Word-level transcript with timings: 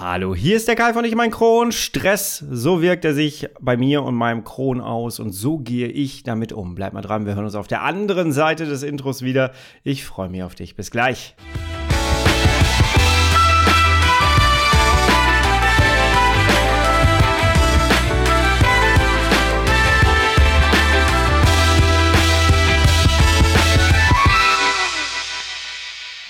Hallo, 0.00 0.34
hier 0.34 0.56
ist 0.56 0.66
der 0.66 0.76
Kai 0.76 0.94
von 0.94 1.04
Ich 1.04 1.14
mein 1.14 1.30
Kron. 1.30 1.72
Stress, 1.72 2.38
so 2.50 2.80
wirkt 2.80 3.04
er 3.04 3.12
sich 3.12 3.50
bei 3.60 3.76
mir 3.76 4.02
und 4.02 4.14
meinem 4.14 4.44
Kron 4.44 4.80
aus 4.80 5.20
und 5.20 5.32
so 5.32 5.58
gehe 5.58 5.88
ich 5.88 6.22
damit 6.22 6.54
um. 6.54 6.74
Bleib 6.74 6.94
mal 6.94 7.02
dran, 7.02 7.26
wir 7.26 7.34
hören 7.34 7.44
uns 7.44 7.54
auf 7.54 7.68
der 7.68 7.82
anderen 7.82 8.32
Seite 8.32 8.64
des 8.64 8.82
Intros 8.82 9.20
wieder. 9.20 9.52
Ich 9.84 10.06
freue 10.06 10.30
mich 10.30 10.42
auf 10.42 10.54
dich. 10.54 10.74
Bis 10.74 10.90
gleich. 10.90 11.34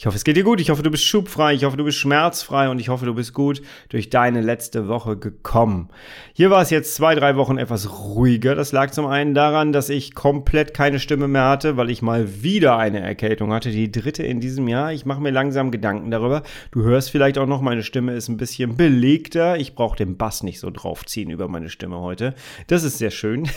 Ich 0.00 0.06
hoffe, 0.06 0.16
es 0.16 0.22
geht 0.22 0.36
dir 0.36 0.44
gut. 0.44 0.60
Ich 0.60 0.70
hoffe, 0.70 0.84
du 0.84 0.92
bist 0.92 1.04
schubfrei. 1.04 1.54
Ich 1.54 1.64
hoffe, 1.64 1.76
du 1.76 1.82
bist 1.82 1.98
schmerzfrei 1.98 2.68
und 2.68 2.78
ich 2.78 2.88
hoffe, 2.88 3.04
du 3.04 3.14
bist 3.14 3.34
gut 3.34 3.62
durch 3.88 4.10
deine 4.10 4.40
letzte 4.40 4.86
Woche 4.86 5.16
gekommen. 5.16 5.88
Hier 6.34 6.50
war 6.50 6.62
es 6.62 6.70
jetzt 6.70 6.94
zwei, 6.94 7.16
drei 7.16 7.34
Wochen 7.34 7.58
etwas 7.58 7.90
ruhiger. 7.90 8.54
Das 8.54 8.70
lag 8.70 8.92
zum 8.92 9.06
einen 9.06 9.34
daran, 9.34 9.72
dass 9.72 9.88
ich 9.88 10.14
komplett 10.14 10.72
keine 10.72 11.00
Stimme 11.00 11.26
mehr 11.26 11.48
hatte, 11.48 11.76
weil 11.76 11.90
ich 11.90 12.00
mal 12.00 12.44
wieder 12.44 12.76
eine 12.76 13.00
Erkältung 13.00 13.52
hatte. 13.52 13.72
Die 13.72 13.90
dritte 13.90 14.22
in 14.22 14.38
diesem 14.38 14.68
Jahr. 14.68 14.92
Ich 14.92 15.04
mache 15.04 15.20
mir 15.20 15.32
langsam 15.32 15.72
Gedanken 15.72 16.12
darüber. 16.12 16.44
Du 16.70 16.84
hörst 16.84 17.10
vielleicht 17.10 17.36
auch 17.36 17.48
noch, 17.48 17.60
meine 17.60 17.82
Stimme 17.82 18.14
ist 18.14 18.28
ein 18.28 18.36
bisschen 18.36 18.76
belegter. 18.76 19.56
Ich 19.58 19.74
brauche 19.74 19.96
den 19.96 20.16
Bass 20.16 20.44
nicht 20.44 20.60
so 20.60 20.70
draufziehen 20.70 21.28
über 21.28 21.48
meine 21.48 21.70
Stimme 21.70 21.98
heute. 21.98 22.36
Das 22.68 22.84
ist 22.84 22.98
sehr 22.98 23.10
schön. 23.10 23.48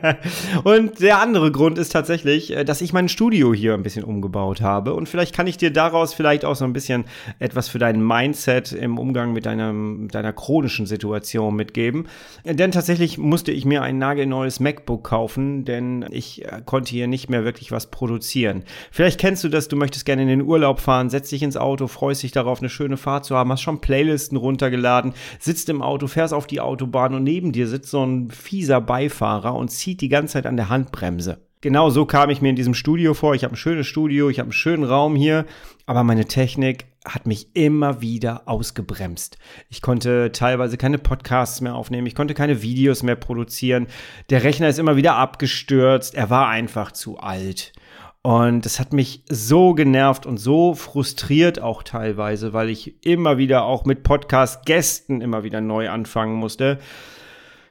und 0.64 1.02
der 1.02 1.20
andere 1.20 1.52
Grund 1.52 1.76
ist 1.76 1.90
tatsächlich, 1.90 2.56
äh, 2.56 2.64
dass 2.64 2.80
ich 2.80 2.94
mein 2.94 3.10
Studio 3.10 3.52
hier 3.52 3.74
ein 3.74 3.82
bisschen 3.82 4.04
umgebaut 4.04 4.62
habe. 4.62 4.94
Und 4.94 5.10
vielleicht 5.10 5.34
kann 5.34 5.46
ich 5.46 5.58
dir 5.58 5.73
daraus 5.74 6.14
vielleicht 6.14 6.44
auch 6.44 6.56
so 6.56 6.64
ein 6.64 6.72
bisschen 6.72 7.04
etwas 7.38 7.68
für 7.68 7.78
dein 7.78 8.04
Mindset 8.04 8.72
im 8.72 8.98
Umgang 8.98 9.32
mit 9.32 9.46
deiner, 9.46 9.74
deiner 10.08 10.32
chronischen 10.32 10.86
Situation 10.86 11.54
mitgeben. 11.54 12.08
Denn 12.44 12.72
tatsächlich 12.72 13.18
musste 13.18 13.52
ich 13.52 13.64
mir 13.64 13.82
ein 13.82 13.98
nagelneues 13.98 14.60
MacBook 14.60 15.04
kaufen, 15.04 15.64
denn 15.64 16.06
ich 16.10 16.44
äh, 16.44 16.62
konnte 16.64 16.90
hier 16.90 17.06
nicht 17.06 17.28
mehr 17.28 17.44
wirklich 17.44 17.72
was 17.72 17.90
produzieren. 17.90 18.64
Vielleicht 18.90 19.20
kennst 19.20 19.44
du 19.44 19.48
das, 19.48 19.68
du 19.68 19.76
möchtest 19.76 20.06
gerne 20.06 20.22
in 20.22 20.28
den 20.28 20.42
Urlaub 20.42 20.80
fahren, 20.80 21.10
setzt 21.10 21.32
dich 21.32 21.42
ins 21.42 21.56
Auto, 21.56 21.86
freust 21.86 22.22
dich 22.22 22.32
darauf, 22.32 22.60
eine 22.60 22.68
schöne 22.68 22.96
Fahrt 22.96 23.24
zu 23.24 23.36
haben, 23.36 23.50
hast 23.52 23.62
schon 23.62 23.80
Playlisten 23.80 24.36
runtergeladen, 24.38 25.14
sitzt 25.38 25.68
im 25.68 25.82
Auto, 25.82 26.06
fährst 26.06 26.34
auf 26.34 26.46
die 26.46 26.60
Autobahn 26.60 27.14
und 27.14 27.24
neben 27.24 27.52
dir 27.52 27.68
sitzt 27.68 27.90
so 27.90 28.04
ein 28.04 28.30
fieser 28.30 28.80
Beifahrer 28.80 29.54
und 29.54 29.68
zieht 29.68 30.00
die 30.00 30.08
ganze 30.08 30.34
Zeit 30.34 30.46
an 30.46 30.56
der 30.56 30.68
Handbremse. 30.68 31.43
Genau 31.64 31.88
so 31.88 32.04
kam 32.04 32.28
ich 32.28 32.42
mir 32.42 32.50
in 32.50 32.56
diesem 32.56 32.74
Studio 32.74 33.14
vor. 33.14 33.34
Ich 33.34 33.42
habe 33.42 33.54
ein 33.54 33.56
schönes 33.56 33.86
Studio, 33.86 34.28
ich 34.28 34.38
habe 34.38 34.48
einen 34.48 34.52
schönen 34.52 34.84
Raum 34.84 35.16
hier, 35.16 35.46
aber 35.86 36.04
meine 36.04 36.26
Technik 36.26 36.84
hat 37.06 37.26
mich 37.26 37.56
immer 37.56 38.02
wieder 38.02 38.42
ausgebremst. 38.44 39.38
Ich 39.70 39.80
konnte 39.80 40.30
teilweise 40.30 40.76
keine 40.76 40.98
Podcasts 40.98 41.62
mehr 41.62 41.74
aufnehmen, 41.74 42.06
ich 42.06 42.14
konnte 42.14 42.34
keine 42.34 42.60
Videos 42.60 43.02
mehr 43.02 43.16
produzieren. 43.16 43.86
Der 44.28 44.44
Rechner 44.44 44.68
ist 44.68 44.78
immer 44.78 44.96
wieder 44.96 45.14
abgestürzt, 45.14 46.14
er 46.14 46.28
war 46.28 46.48
einfach 46.48 46.92
zu 46.92 47.16
alt. 47.16 47.72
Und 48.20 48.66
das 48.66 48.78
hat 48.78 48.92
mich 48.92 49.22
so 49.30 49.72
genervt 49.72 50.26
und 50.26 50.36
so 50.36 50.74
frustriert 50.74 51.62
auch 51.62 51.82
teilweise, 51.82 52.52
weil 52.52 52.68
ich 52.68 53.02
immer 53.06 53.38
wieder 53.38 53.64
auch 53.64 53.86
mit 53.86 54.02
Podcast-Gästen 54.02 55.22
immer 55.22 55.44
wieder 55.44 55.62
neu 55.62 55.88
anfangen 55.88 56.34
musste 56.34 56.78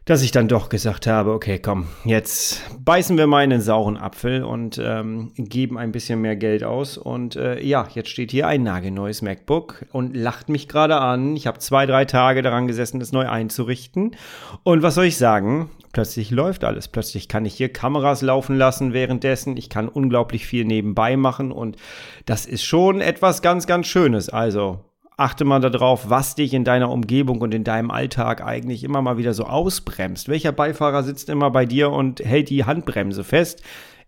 dass 0.05 0.21
ich 0.21 0.31
dann 0.31 0.49
doch 0.49 0.67
gesagt 0.67 1.07
habe, 1.07 1.31
okay, 1.31 1.59
komm, 1.59 1.87
jetzt 2.03 2.61
beißen 2.83 3.17
wir 3.17 3.25
mal 3.25 3.43
in 3.43 3.51
den 3.51 3.61
sauren 3.61 3.95
Apfel 3.95 4.43
und 4.43 4.79
ähm, 4.83 5.31
geben 5.37 5.77
ein 5.77 5.93
bisschen 5.93 6.19
mehr 6.19 6.35
Geld 6.35 6.63
aus. 6.63 6.97
Und 6.97 7.37
äh, 7.37 7.61
ja, 7.61 7.87
jetzt 7.93 8.09
steht 8.09 8.31
hier 8.31 8.47
ein 8.47 8.63
nagelneues 8.63 9.21
MacBook 9.21 9.85
und 9.93 10.15
lacht 10.15 10.49
mich 10.49 10.67
gerade 10.67 10.97
an. 10.97 11.37
Ich 11.37 11.47
habe 11.47 11.59
zwei, 11.59 11.85
drei 11.85 12.03
Tage 12.03 12.41
daran 12.41 12.67
gesessen, 12.67 12.99
das 12.99 13.13
neu 13.13 13.29
einzurichten. 13.29 14.15
Und 14.63 14.81
was 14.81 14.95
soll 14.95 15.05
ich 15.05 15.17
sagen? 15.17 15.69
Plötzlich 15.93 16.31
läuft 16.31 16.65
alles. 16.65 16.89
Plötzlich 16.89 17.29
kann 17.29 17.45
ich 17.45 17.53
hier 17.53 17.71
Kameras 17.71 18.21
laufen 18.21 18.57
lassen 18.57 18.93
währenddessen. 18.93 19.55
Ich 19.55 19.69
kann 19.69 19.87
unglaublich 19.87 20.45
viel 20.45 20.65
nebenbei 20.65 21.15
machen 21.15 21.51
und 21.51 21.77
das 22.25 22.45
ist 22.45 22.63
schon 22.63 22.99
etwas 22.99 23.41
ganz, 23.41 23.67
ganz 23.67 23.87
Schönes. 23.87 24.27
Also 24.27 24.79
achte 25.17 25.45
mal 25.45 25.59
darauf, 25.59 26.09
was 26.09 26.35
dich 26.35 26.53
in 26.53 26.63
deiner 26.63 26.89
Umgebung 26.89 27.41
und 27.41 27.53
in 27.53 27.63
deinem 27.63 27.91
Alltag 27.91 28.43
eigentlich 28.43 28.83
immer 28.83 29.01
mal 29.01 29.17
wieder 29.17 29.33
so 29.33 29.45
ausbremst. 29.45 30.29
Welcher 30.29 30.51
Beifahrer 30.51 31.03
sitzt 31.03 31.29
immer 31.29 31.51
bei 31.51 31.65
dir 31.65 31.91
und 31.91 32.19
hält 32.19 32.49
die 32.49 32.65
Handbremse 32.65 33.23
fest? 33.23 33.61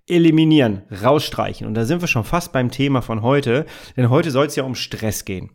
Eliminieren, 0.07 0.83
rausstreichen. 1.03 1.65
Und 1.67 1.73
da 1.73 1.85
sind 1.85 2.01
wir 2.01 2.07
schon 2.07 2.23
fast 2.23 2.51
beim 2.51 2.71
Thema 2.71 3.01
von 3.01 3.21
heute, 3.21 3.65
denn 3.97 4.09
heute 4.09 4.31
soll 4.31 4.45
es 4.45 4.55
ja 4.55 4.63
um 4.63 4.75
Stress 4.75 5.25
gehen. 5.25 5.51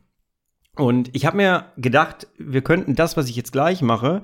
Und 0.76 1.14
ich 1.14 1.26
habe 1.26 1.36
mir 1.36 1.66
gedacht, 1.76 2.28
wir 2.38 2.62
könnten 2.62 2.94
das, 2.94 3.16
was 3.16 3.28
ich 3.28 3.36
jetzt 3.36 3.52
gleich 3.52 3.82
mache, 3.82 4.22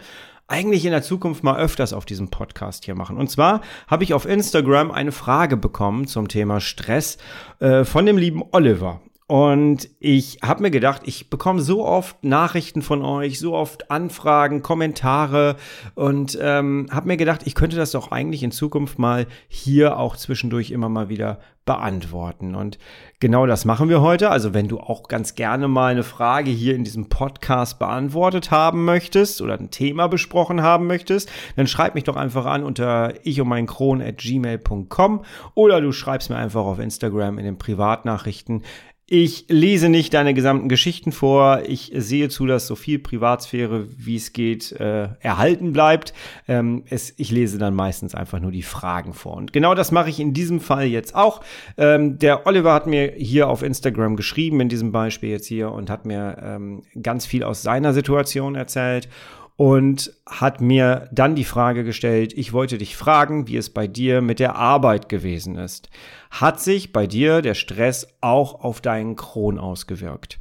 eigentlich 0.49 0.85
in 0.85 0.93
der 0.93 1.03
Zukunft 1.03 1.43
mal 1.43 1.59
öfters 1.59 1.93
auf 1.93 2.05
diesem 2.05 2.31
Podcast 2.31 2.85
hier 2.85 2.95
machen. 2.95 3.17
Und 3.17 3.31
zwar 3.31 3.63
habe 3.89 4.05
ich 4.05 4.15
auf 4.15 4.27
Instagram 4.27 4.91
eine 4.91 5.13
Frage 5.13 5.57
bekommen 5.57 6.07
zum 6.07 6.29
Thema 6.29 6.61
Stress 6.61 7.19
äh, 7.59 7.85
von 7.85 8.07
dem 8.07 8.17
lieben 8.17 8.43
Oliver. 8.53 9.01
Und 9.29 9.89
ich 9.99 10.39
habe 10.45 10.63
mir 10.63 10.71
gedacht, 10.71 11.03
ich 11.05 11.31
bekomme 11.31 11.61
so 11.61 11.85
oft 11.85 12.23
Nachrichten 12.23 12.81
von 12.81 13.03
euch, 13.03 13.41
so 13.41 13.55
oft 13.55 13.91
Anfragen, 13.91 14.63
Kommentare 14.63 15.57
und 15.97 16.39
ähm, 16.41 16.87
habe 16.93 17.09
mir 17.09 17.17
gedacht, 17.17 17.41
ich 17.45 17.57
könnte 17.57 17.77
das 17.77 17.91
doch 17.91 18.13
eigentlich 18.13 18.45
in 18.45 18.53
Zukunft 18.53 19.01
mal 19.01 19.27
hier 19.49 19.99
auch 19.99 20.17
zwischendurch 20.17 20.71
immer 20.71 20.89
mal 20.89 21.09
wieder 21.09 21.41
beantworten. 21.65 22.55
Und 22.55 22.79
genau 23.19 23.47
das 23.47 23.65
machen 23.65 23.89
wir 23.89 24.01
heute. 24.01 24.31
Also 24.31 24.55
wenn 24.55 24.69
du 24.69 24.79
auch 24.79 25.09
ganz 25.09 25.35
gerne 25.35 25.67
mal 25.67 25.91
eine 25.91 26.05
Frage 26.05 26.53
hier 26.53 26.77
in 26.77 26.85
diesem 26.85 27.09
Podcast 27.09 27.81
beantwortet 27.81 28.53
haben 28.53 28.85
möchtest 28.85 29.43
oder 29.43 29.59
ein 29.59 29.73
Thema 29.73 30.07
besprochen 30.07 30.63
haben 30.63 30.87
möchtest, 30.87 31.29
dann 31.57 31.67
schreib 31.67 31.97
mich 31.97 32.05
doch 32.05 32.15
einfach 32.15 32.47
an 32.47 32.63
unter 32.63 33.15
ich 33.27 33.41
und 33.41 33.49
mein 33.49 33.67
Kron 33.67 34.01
at 34.01 34.19
gmail.com 34.19 35.25
oder 35.55 35.81
du 35.81 35.91
schreibst 35.91 36.31
mir 36.31 36.37
einfach 36.37 36.65
auf 36.65 36.79
Instagram 36.79 37.39
in 37.39 37.45
den 37.45 37.59
Privatnachrichten. 37.59 38.63
Ich 39.09 39.45
lese 39.49 39.89
nicht 39.89 40.15
deine 40.15 40.35
gesamten 40.35 40.69
Geschichten 40.69 41.13
vor. 41.13 41.63
Ich 41.65 41.93
sehe 41.95 42.29
zu, 42.29 42.45
dass 42.45 42.67
so 42.67 42.75
viel 42.75 42.99
Privatsphäre, 42.99 43.87
wie 43.97 44.17
es 44.17 44.33
geht, 44.33 44.73
äh, 44.73 45.11
erhalten 45.21 45.73
bleibt. 45.73 46.13
Ähm, 46.49 46.83
es, 46.91 47.15
ich 47.17 47.31
lese 47.31 47.59
dann 47.59 47.73
meistens 47.73 48.17
einfach 48.17 48.41
nur 48.41 48.51
die 48.51 48.65
Fragen 48.65 49.15
vor. 49.15 49.37
Und 49.37 49.53
genau 49.53 49.77
das 49.77 49.93
mache 49.93 50.11
ich 50.11 50.19
in 50.19 50.35
diesem 50.35 50.59
Fall 50.59 50.87
jetzt 50.87 51.15
auch. 51.15 51.41
Ähm, 51.77 52.19
der 52.19 52.49
Oliver 52.49 52.75
hat 52.75 52.89
mir 52.89 53.13
hier 53.17 53.49
auf 53.49 53.63
Instagram 53.63 54.17
geschrieben, 54.17 54.61
in 54.61 54.69
diesem 54.69 54.91
Beispiel 54.91 55.31
jetzt 55.31 55.47
hier, 55.47 55.71
und 55.71 55.89
hat 55.89 56.05
mir 56.05 56.39
ähm, 56.43 56.83
ganz 57.01 57.27
viel 57.27 57.45
aus 57.45 57.63
seiner 57.63 57.93
Situation 57.93 58.57
erzählt 58.57 59.09
und 59.57 60.13
hat 60.27 60.61
mir 60.61 61.09
dann 61.13 61.35
die 61.35 61.45
Frage 61.45 61.83
gestellt, 61.83 62.33
ich 62.35 62.53
wollte 62.53 62.79
dich 62.79 62.97
fragen, 62.97 63.49
wie 63.49 63.57
es 63.57 63.71
bei 63.71 63.87
dir 63.87 64.21
mit 64.21 64.39
der 64.39 64.57
Arbeit 64.57 65.09
gewesen 65.09 65.57
ist. 65.57 65.89
Hat 66.31 66.61
sich 66.61 66.93
bei 66.93 67.07
dir 67.07 67.41
der 67.41 67.55
Stress 67.55 68.07
auch 68.21 68.63
auf 68.63 68.81
deinen 68.81 69.17
Kron 69.17 69.59
ausgewirkt? 69.59 70.39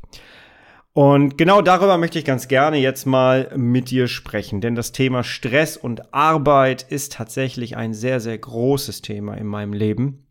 Und 0.92 1.38
genau 1.38 1.62
darüber 1.62 1.98
möchte 1.98 2.20
ich 2.20 2.26
ganz 2.26 2.48
gerne 2.48 2.78
jetzt 2.78 3.06
mal 3.06 3.52
mit 3.58 3.90
dir 3.90 4.08
sprechen, 4.08 4.62
denn 4.62 4.76
das 4.76 4.94
Thema 4.94 5.24
Stress 5.24 5.76
und 5.76 6.14
Arbeit 6.14 6.84
ist 6.84 7.14
tatsächlich 7.14 7.76
ein 7.76 7.94
sehr, 7.94 8.22
sehr 8.22 8.38
großes 8.38 9.02
Thema 9.02 9.34
in 9.36 9.46
meinem 9.46 9.74
Leben. 9.74 10.25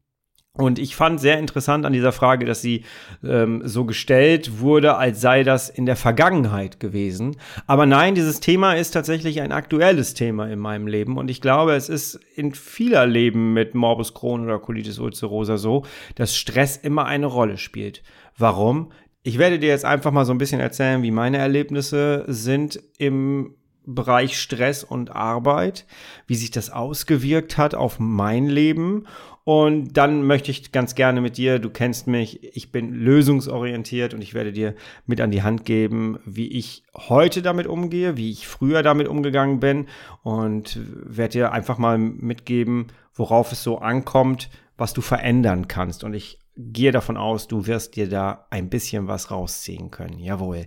Und 0.56 0.78
ich 0.78 0.94
fand 0.94 1.18
sehr 1.18 1.40
interessant 1.40 1.84
an 1.84 1.92
dieser 1.92 2.12
Frage, 2.12 2.46
dass 2.46 2.62
sie 2.62 2.84
ähm, 3.24 3.62
so 3.64 3.84
gestellt 3.84 4.60
wurde, 4.60 4.96
als 4.96 5.20
sei 5.20 5.42
das 5.42 5.68
in 5.68 5.84
der 5.84 5.96
Vergangenheit 5.96 6.78
gewesen. 6.78 7.36
Aber 7.66 7.86
nein, 7.86 8.14
dieses 8.14 8.38
Thema 8.38 8.74
ist 8.74 8.92
tatsächlich 8.92 9.40
ein 9.40 9.50
aktuelles 9.50 10.14
Thema 10.14 10.46
in 10.48 10.60
meinem 10.60 10.86
Leben. 10.86 11.18
Und 11.18 11.28
ich 11.28 11.40
glaube, 11.40 11.74
es 11.74 11.88
ist 11.88 12.20
in 12.36 12.54
vieler 12.54 13.04
Leben 13.04 13.52
mit 13.52 13.74
Morbus 13.74 14.14
Crohn 14.14 14.44
oder 14.44 14.60
Colitis 14.60 15.00
ulcerosa 15.00 15.56
so, 15.56 15.84
dass 16.14 16.36
Stress 16.36 16.76
immer 16.76 17.06
eine 17.06 17.26
Rolle 17.26 17.58
spielt. 17.58 18.04
Warum? 18.38 18.92
Ich 19.24 19.38
werde 19.38 19.58
dir 19.58 19.70
jetzt 19.70 19.84
einfach 19.84 20.12
mal 20.12 20.24
so 20.24 20.32
ein 20.32 20.38
bisschen 20.38 20.60
erzählen, 20.60 21.02
wie 21.02 21.10
meine 21.10 21.38
Erlebnisse 21.38 22.26
sind 22.28 22.80
im 22.98 23.56
Bereich 23.86 24.38
Stress 24.38 24.84
und 24.84 25.10
Arbeit, 25.10 25.84
wie 26.26 26.36
sich 26.36 26.50
das 26.52 26.70
ausgewirkt 26.70 27.58
hat 27.58 27.74
auf 27.74 27.98
mein 27.98 28.46
Leben 28.46 29.06
und 29.44 29.92
dann 29.92 30.22
möchte 30.22 30.50
ich 30.50 30.72
ganz 30.72 30.94
gerne 30.94 31.20
mit 31.20 31.36
dir, 31.36 31.58
du 31.58 31.68
kennst 31.68 32.06
mich, 32.06 32.42
ich 32.56 32.72
bin 32.72 32.94
lösungsorientiert 32.94 34.14
und 34.14 34.22
ich 34.22 34.32
werde 34.32 34.52
dir 34.52 34.74
mit 35.06 35.20
an 35.20 35.30
die 35.30 35.42
Hand 35.42 35.66
geben, 35.66 36.18
wie 36.24 36.48
ich 36.48 36.82
heute 36.94 37.42
damit 37.42 37.66
umgehe, 37.66 38.16
wie 38.16 38.30
ich 38.30 38.46
früher 38.46 38.82
damit 38.82 39.06
umgegangen 39.06 39.60
bin 39.60 39.86
und 40.22 40.80
werde 40.86 41.32
dir 41.32 41.52
einfach 41.52 41.76
mal 41.76 41.98
mitgeben, 41.98 42.86
worauf 43.12 43.52
es 43.52 43.62
so 43.62 43.78
ankommt, 43.78 44.48
was 44.78 44.94
du 44.94 45.02
verändern 45.02 45.68
kannst. 45.68 46.04
Und 46.04 46.14
ich 46.14 46.38
gehe 46.56 46.92
davon 46.92 47.18
aus, 47.18 47.46
du 47.46 47.66
wirst 47.66 47.96
dir 47.96 48.08
da 48.08 48.46
ein 48.48 48.70
bisschen 48.70 49.08
was 49.08 49.30
rausziehen 49.30 49.90
können. 49.90 50.18
Jawohl. 50.20 50.66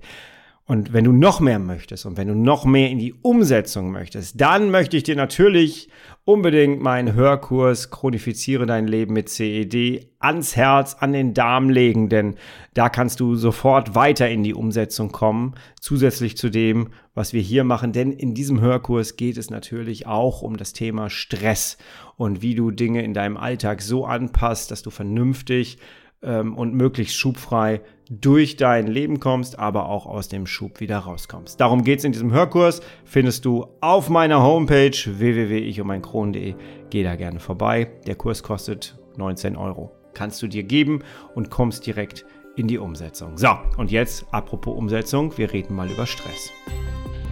Und 0.69 0.91
wenn 0.91 1.05
du 1.05 1.13
noch 1.13 1.39
mehr 1.39 1.59
möchtest 1.59 2.05
und 2.05 2.17
wenn 2.17 2.27
du 2.27 2.35
noch 2.35 2.65
mehr 2.65 2.89
in 2.89 2.99
die 2.99 3.13
Umsetzung 3.13 3.89
möchtest, 3.89 4.41
dann 4.41 4.69
möchte 4.69 4.97
ich 4.97 5.03
dir 5.03 5.15
natürlich 5.15 5.87
unbedingt 6.25 6.81
meinen 6.81 7.13
Hörkurs 7.13 7.89
Chronifiziere 7.89 8.65
dein 8.65 8.85
Leben 8.85 9.13
mit 9.13 9.29
CED 9.29 10.09
ans 10.19 10.57
Herz, 10.57 10.97
an 10.99 11.13
den 11.13 11.33
Darm 11.33 11.69
legen, 11.69 12.09
denn 12.09 12.35
da 12.73 12.89
kannst 12.89 13.21
du 13.21 13.35
sofort 13.35 13.95
weiter 13.95 14.29
in 14.29 14.43
die 14.43 14.53
Umsetzung 14.53 15.13
kommen, 15.13 15.55
zusätzlich 15.79 16.35
zu 16.35 16.49
dem, 16.49 16.89
was 17.13 17.31
wir 17.31 17.41
hier 17.41 17.63
machen. 17.63 17.93
Denn 17.93 18.11
in 18.11 18.33
diesem 18.33 18.59
Hörkurs 18.59 19.15
geht 19.15 19.37
es 19.37 19.49
natürlich 19.49 20.05
auch 20.05 20.41
um 20.41 20.57
das 20.57 20.73
Thema 20.73 21.09
Stress 21.09 21.77
und 22.17 22.41
wie 22.41 22.55
du 22.55 22.71
Dinge 22.71 23.05
in 23.05 23.13
deinem 23.13 23.37
Alltag 23.37 23.81
so 23.81 24.05
anpasst, 24.05 24.69
dass 24.71 24.81
du 24.81 24.89
vernünftig 24.89 25.77
ähm, 26.21 26.57
und 26.57 26.73
möglichst 26.73 27.15
schubfrei 27.15 27.79
durch 28.09 28.55
dein 28.55 28.87
Leben 28.87 29.19
kommst, 29.19 29.59
aber 29.59 29.89
auch 29.89 30.05
aus 30.05 30.27
dem 30.27 30.47
Schub 30.47 30.79
wieder 30.79 30.99
rauskommst. 30.99 31.59
Darum 31.59 31.83
geht 31.83 31.99
es 31.99 32.05
in 32.05 32.11
diesem 32.11 32.31
Hörkurs. 32.31 32.81
Findest 33.05 33.45
du 33.45 33.67
auf 33.81 34.09
meiner 34.09 34.41
Homepage 34.41 34.91
www.ichummeinkron.de. 34.91 36.55
Geh 36.89 37.03
da 37.03 37.15
gerne 37.15 37.39
vorbei. 37.39 37.91
Der 38.05 38.15
Kurs 38.15 38.43
kostet 38.43 38.97
19 39.17 39.55
Euro. 39.55 39.91
Kannst 40.13 40.41
du 40.41 40.47
dir 40.47 40.63
geben 40.63 41.03
und 41.35 41.49
kommst 41.49 41.85
direkt 41.85 42.25
in 42.55 42.67
die 42.67 42.79
Umsetzung. 42.79 43.37
So, 43.37 43.49
und 43.77 43.91
jetzt, 43.91 44.25
apropos 44.31 44.75
Umsetzung, 44.75 45.37
wir 45.37 45.53
reden 45.53 45.75
mal 45.75 45.89
über 45.89 46.05
Stress. 46.05 46.51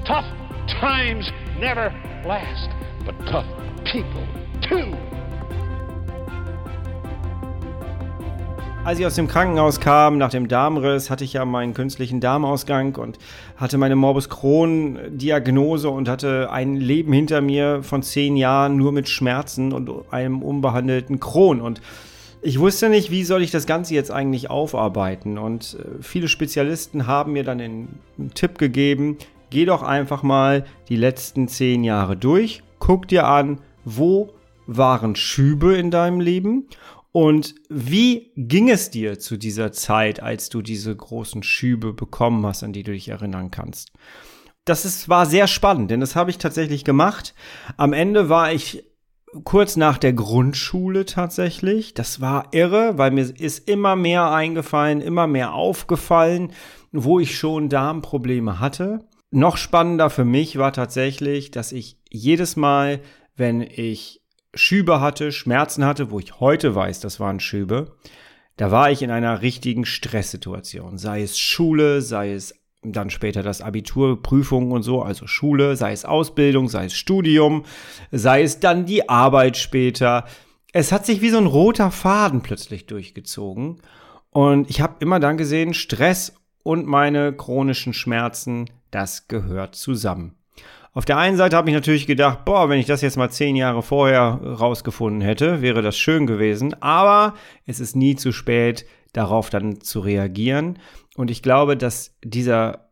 Tough 0.06 0.26
times 0.68 1.32
never 1.60 1.92
last, 2.26 2.70
but 3.06 3.16
tough 3.26 3.46
people 3.84 4.28
too. 4.62 5.15
Als 8.86 9.00
ich 9.00 9.06
aus 9.08 9.16
dem 9.16 9.28
Krankenhaus 9.28 9.80
kam, 9.80 10.20
nach 10.20 10.30
dem 10.30 10.48
Darmriss, 10.48 11.10
hatte 11.10 11.24
ich 11.24 11.34
ja 11.34 11.44
meinen 11.44 11.74
künstlichen 11.74 12.20
Darmausgang 12.20 12.96
und 12.98 13.18
hatte 13.58 13.80
meine 13.80 13.96
Morbus 13.96 14.30
Crohn-Diagnose 14.30 15.90
und 15.90 16.08
hatte 16.08 16.52
ein 16.52 16.76
Leben 16.76 17.12
hinter 17.12 17.42
mir 17.42 17.82
von 17.82 18.04
zehn 18.04 18.38
Jahren 18.38 18.78
nur 18.78 18.92
mit 18.92 19.10
Schmerzen 19.10 19.74
und 19.74 19.90
einem 20.12 20.44
unbehandelten 20.44 21.20
Crohn. 21.20 21.62
Und 21.62 21.82
ich 22.44 22.60
wusste 22.60 22.90
nicht, 22.90 23.10
wie 23.10 23.24
soll 23.24 23.42
ich 23.42 23.50
das 23.50 23.66
Ganze 23.66 23.96
jetzt 23.96 24.12
eigentlich 24.12 24.52
aufarbeiten. 24.52 25.40
Und 25.40 25.80
äh, 25.80 26.04
viele 26.04 26.28
Spezialisten 26.28 27.08
haben 27.08 27.34
mir 27.34 27.44
dann 27.44 27.58
den 27.58 27.88
Tipp 28.36 28.60
gegeben, 28.60 29.18
geh 29.50 29.66
doch 29.66 29.82
einfach 29.82 30.22
mal 30.22 30.64
die 30.90 30.96
letzten 30.96 31.48
zehn 31.48 31.84
Jahre 31.84 32.16
durch, 32.18 32.62
guck 32.78 33.08
dir 33.08 33.26
an, 33.26 33.62
wo 33.84 34.30
waren 34.68 35.16
Schübe 35.16 35.76
in 35.76 35.92
deinem 35.92 36.20
Leben 36.20 36.68
und 37.16 37.56
wie 37.70 38.34
ging 38.36 38.70
es 38.70 38.90
dir 38.90 39.20
zu 39.20 39.38
dieser 39.38 39.72
Zeit, 39.72 40.22
als 40.22 40.50
du 40.50 40.62
diese 40.62 40.94
großen 40.94 41.44
Schübe 41.44 41.94
bekommen 41.94 42.46
hast, 42.46 42.62
an 42.62 42.74
die 42.74 42.84
du 42.84 42.92
dich 42.92 43.08
erinnern 43.08 43.52
kannst? 43.52 43.94
Das 44.66 44.84
ist, 44.84 45.08
war 45.08 45.26
sehr 45.26 45.48
spannend, 45.48 45.92
denn 45.92 46.02
das 46.02 46.18
habe 46.18 46.30
ich 46.30 46.40
tatsächlich 46.40 46.84
gemacht. 46.84 47.34
Am 47.78 47.94
Ende 47.94 48.28
war 48.28 48.52
ich 48.52 48.84
kurz 49.46 49.78
nach 49.78 49.98
der 49.98 50.12
Grundschule 50.12 51.06
tatsächlich. 51.06 51.94
Das 51.94 52.20
war 52.20 52.50
irre, 52.52 52.98
weil 52.98 53.12
mir 53.12 53.34
ist 53.40 53.70
immer 53.70 53.96
mehr 53.96 54.30
eingefallen, 54.30 55.00
immer 55.00 55.26
mehr 55.26 55.54
aufgefallen, 55.54 56.52
wo 56.92 57.22
ich 57.22 57.38
schon 57.38 57.70
Darmprobleme 57.70 58.60
hatte. 58.60 59.08
Noch 59.32 59.56
spannender 59.56 60.10
für 60.10 60.26
mich 60.26 60.58
war 60.58 60.74
tatsächlich, 60.74 61.50
dass 61.50 61.72
ich 61.72 61.98
jedes 62.10 62.58
Mal, 62.58 63.00
wenn 63.38 63.62
ich 63.62 64.25
Schübe 64.56 65.02
hatte, 65.02 65.32
Schmerzen 65.32 65.86
hatte, 65.86 66.12
wo 66.12 66.20
ich 66.20 66.40
heute 66.40 66.74
weiß, 66.74 67.00
das 67.02 67.20
waren 67.20 67.40
Schübe, 67.40 67.96
da 68.58 68.72
war 68.72 68.90
ich 68.90 69.02
in 69.02 69.12
einer 69.12 69.42
richtigen 69.42 69.86
Stresssituation. 69.86 70.98
Sei 70.98 71.22
es 71.22 71.38
Schule, 71.38 72.02
sei 72.02 72.34
es 72.34 72.56
dann 72.82 73.10
später 73.10 73.44
das 73.44 73.62
Abitur, 73.62 74.22
Prüfungen 74.22 74.72
und 74.72 74.84
so, 74.84 75.02
also 75.02 75.28
Schule, 75.28 75.76
sei 75.76 75.92
es 75.92 76.06
Ausbildung, 76.06 76.70
sei 76.70 76.86
es 76.86 76.94
Studium, 76.94 77.66
sei 78.12 78.44
es 78.44 78.60
dann 78.60 78.86
die 78.86 79.10
Arbeit 79.10 79.58
später. 79.58 80.26
Es 80.72 80.92
hat 80.92 81.06
sich 81.06 81.22
wie 81.22 81.30
so 81.30 81.38
ein 81.38 81.48
roter 81.48 81.92
Faden 81.92 82.42
plötzlich 82.42 82.86
durchgezogen. 82.86 83.82
Und 84.30 84.70
ich 84.70 84.82
habe 84.82 84.96
immer 85.00 85.20
dann 85.20 85.38
gesehen, 85.38 85.74
Stress 85.74 86.36
und 86.64 86.86
meine 86.86 87.34
chronischen 87.34 87.94
Schmerzen, 87.94 88.70
das 88.92 89.28
gehört 89.28 89.76
zusammen. 89.76 90.36
Auf 90.96 91.04
der 91.04 91.18
einen 91.18 91.36
Seite 91.36 91.58
habe 91.58 91.70
ich 91.70 91.76
natürlich 91.76 92.08
gedacht, 92.08 92.46
boah, 92.46 92.70
wenn 92.70 92.80
ich 92.80 92.86
das 92.86 93.02
jetzt 93.02 93.18
mal 93.18 93.30
zehn 93.30 93.58
Jahre 93.58 93.84
vorher 93.84 94.40
rausgefunden 94.42 95.20
hätte, 95.20 95.62
wäre 95.62 95.82
das 95.82 95.98
schön 95.98 96.26
gewesen. 96.26 96.74
Aber 96.82 97.36
es 97.66 97.82
ist 97.82 97.98
nie 97.98 98.16
zu 98.16 98.32
spät, 98.32 98.86
darauf 99.12 99.50
dann 99.50 99.82
zu 99.82 100.00
reagieren. 100.00 100.80
Und 101.18 101.30
ich 101.30 101.44
glaube, 101.44 101.76
dass 101.76 102.16
dieser 102.24 102.92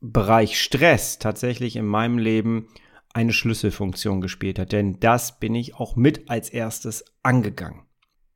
Bereich 0.00 0.60
Stress 0.60 1.20
tatsächlich 1.20 1.76
in 1.76 1.86
meinem 1.86 2.18
Leben 2.18 2.66
eine 3.12 3.32
Schlüsselfunktion 3.32 4.20
gespielt 4.20 4.58
hat. 4.58 4.72
Denn 4.72 4.98
das 4.98 5.38
bin 5.38 5.54
ich 5.54 5.76
auch 5.76 5.94
mit 5.94 6.28
als 6.28 6.48
erstes 6.48 7.04
angegangen. 7.22 7.82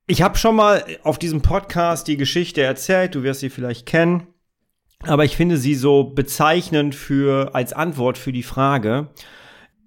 Ich 0.06 0.23
habe 0.23 0.38
schon 0.38 0.55
mal 0.55 0.85
auf 1.03 1.19
diesem 1.19 1.43
Podcast 1.43 2.06
die 2.06 2.17
Geschichte 2.17 2.62
erzählt, 2.62 3.17
du 3.17 3.25
wirst 3.25 3.41
sie 3.41 3.50
vielleicht 3.50 3.85
kennen. 3.85 4.29
Aber 5.05 5.25
ich 5.25 5.37
finde 5.37 5.56
sie 5.56 5.75
so 5.75 6.05
bezeichnend 6.05 6.95
für, 6.95 7.55
als 7.55 7.73
Antwort 7.73 8.19
für 8.19 8.33
die 8.33 8.43
Frage. 8.43 9.09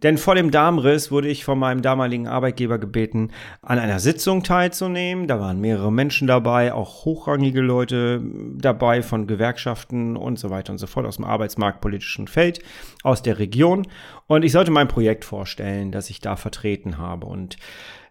Denn 0.04 0.18
vor 0.18 0.34
dem 0.34 0.50
Darmriss 0.50 1.12
wurde 1.12 1.28
ich 1.28 1.46
von 1.46 1.60
meinem 1.60 1.84
damaligen 1.84 2.28
Arbeitgeber 2.28 2.80
gebeten, 2.80 3.30
an 3.62 3.78
einer 3.78 4.00
Sitzung 4.00 4.42
teilzunehmen. 4.42 5.28
Da 5.28 5.40
waren 5.40 5.62
mehrere 5.62 5.92
Menschen 5.92 6.28
dabei, 6.28 6.74
auch 6.74 7.06
hochrangige 7.06 7.62
Leute 7.62 8.22
dabei 8.58 9.04
von 9.04 9.28
Gewerkschaften 9.28 10.18
und 10.18 10.40
so 10.40 10.50
weiter 10.50 10.72
und 10.72 10.80
so 10.80 10.88
fort 10.88 11.06
aus 11.06 11.18
dem 11.18 11.26
arbeitsmarktpolitischen 11.26 12.28
Feld, 12.28 12.64
aus 13.04 13.22
der 13.22 13.38
Region. 13.38 13.88
Und 14.26 14.44
ich 14.44 14.54
sollte 14.54 14.72
mein 14.72 14.88
Projekt 14.88 15.24
vorstellen, 15.24 15.92
das 15.92 16.10
ich 16.10 16.20
da 16.20 16.36
vertreten 16.36 16.98
habe. 16.98 17.28
Und 17.28 17.58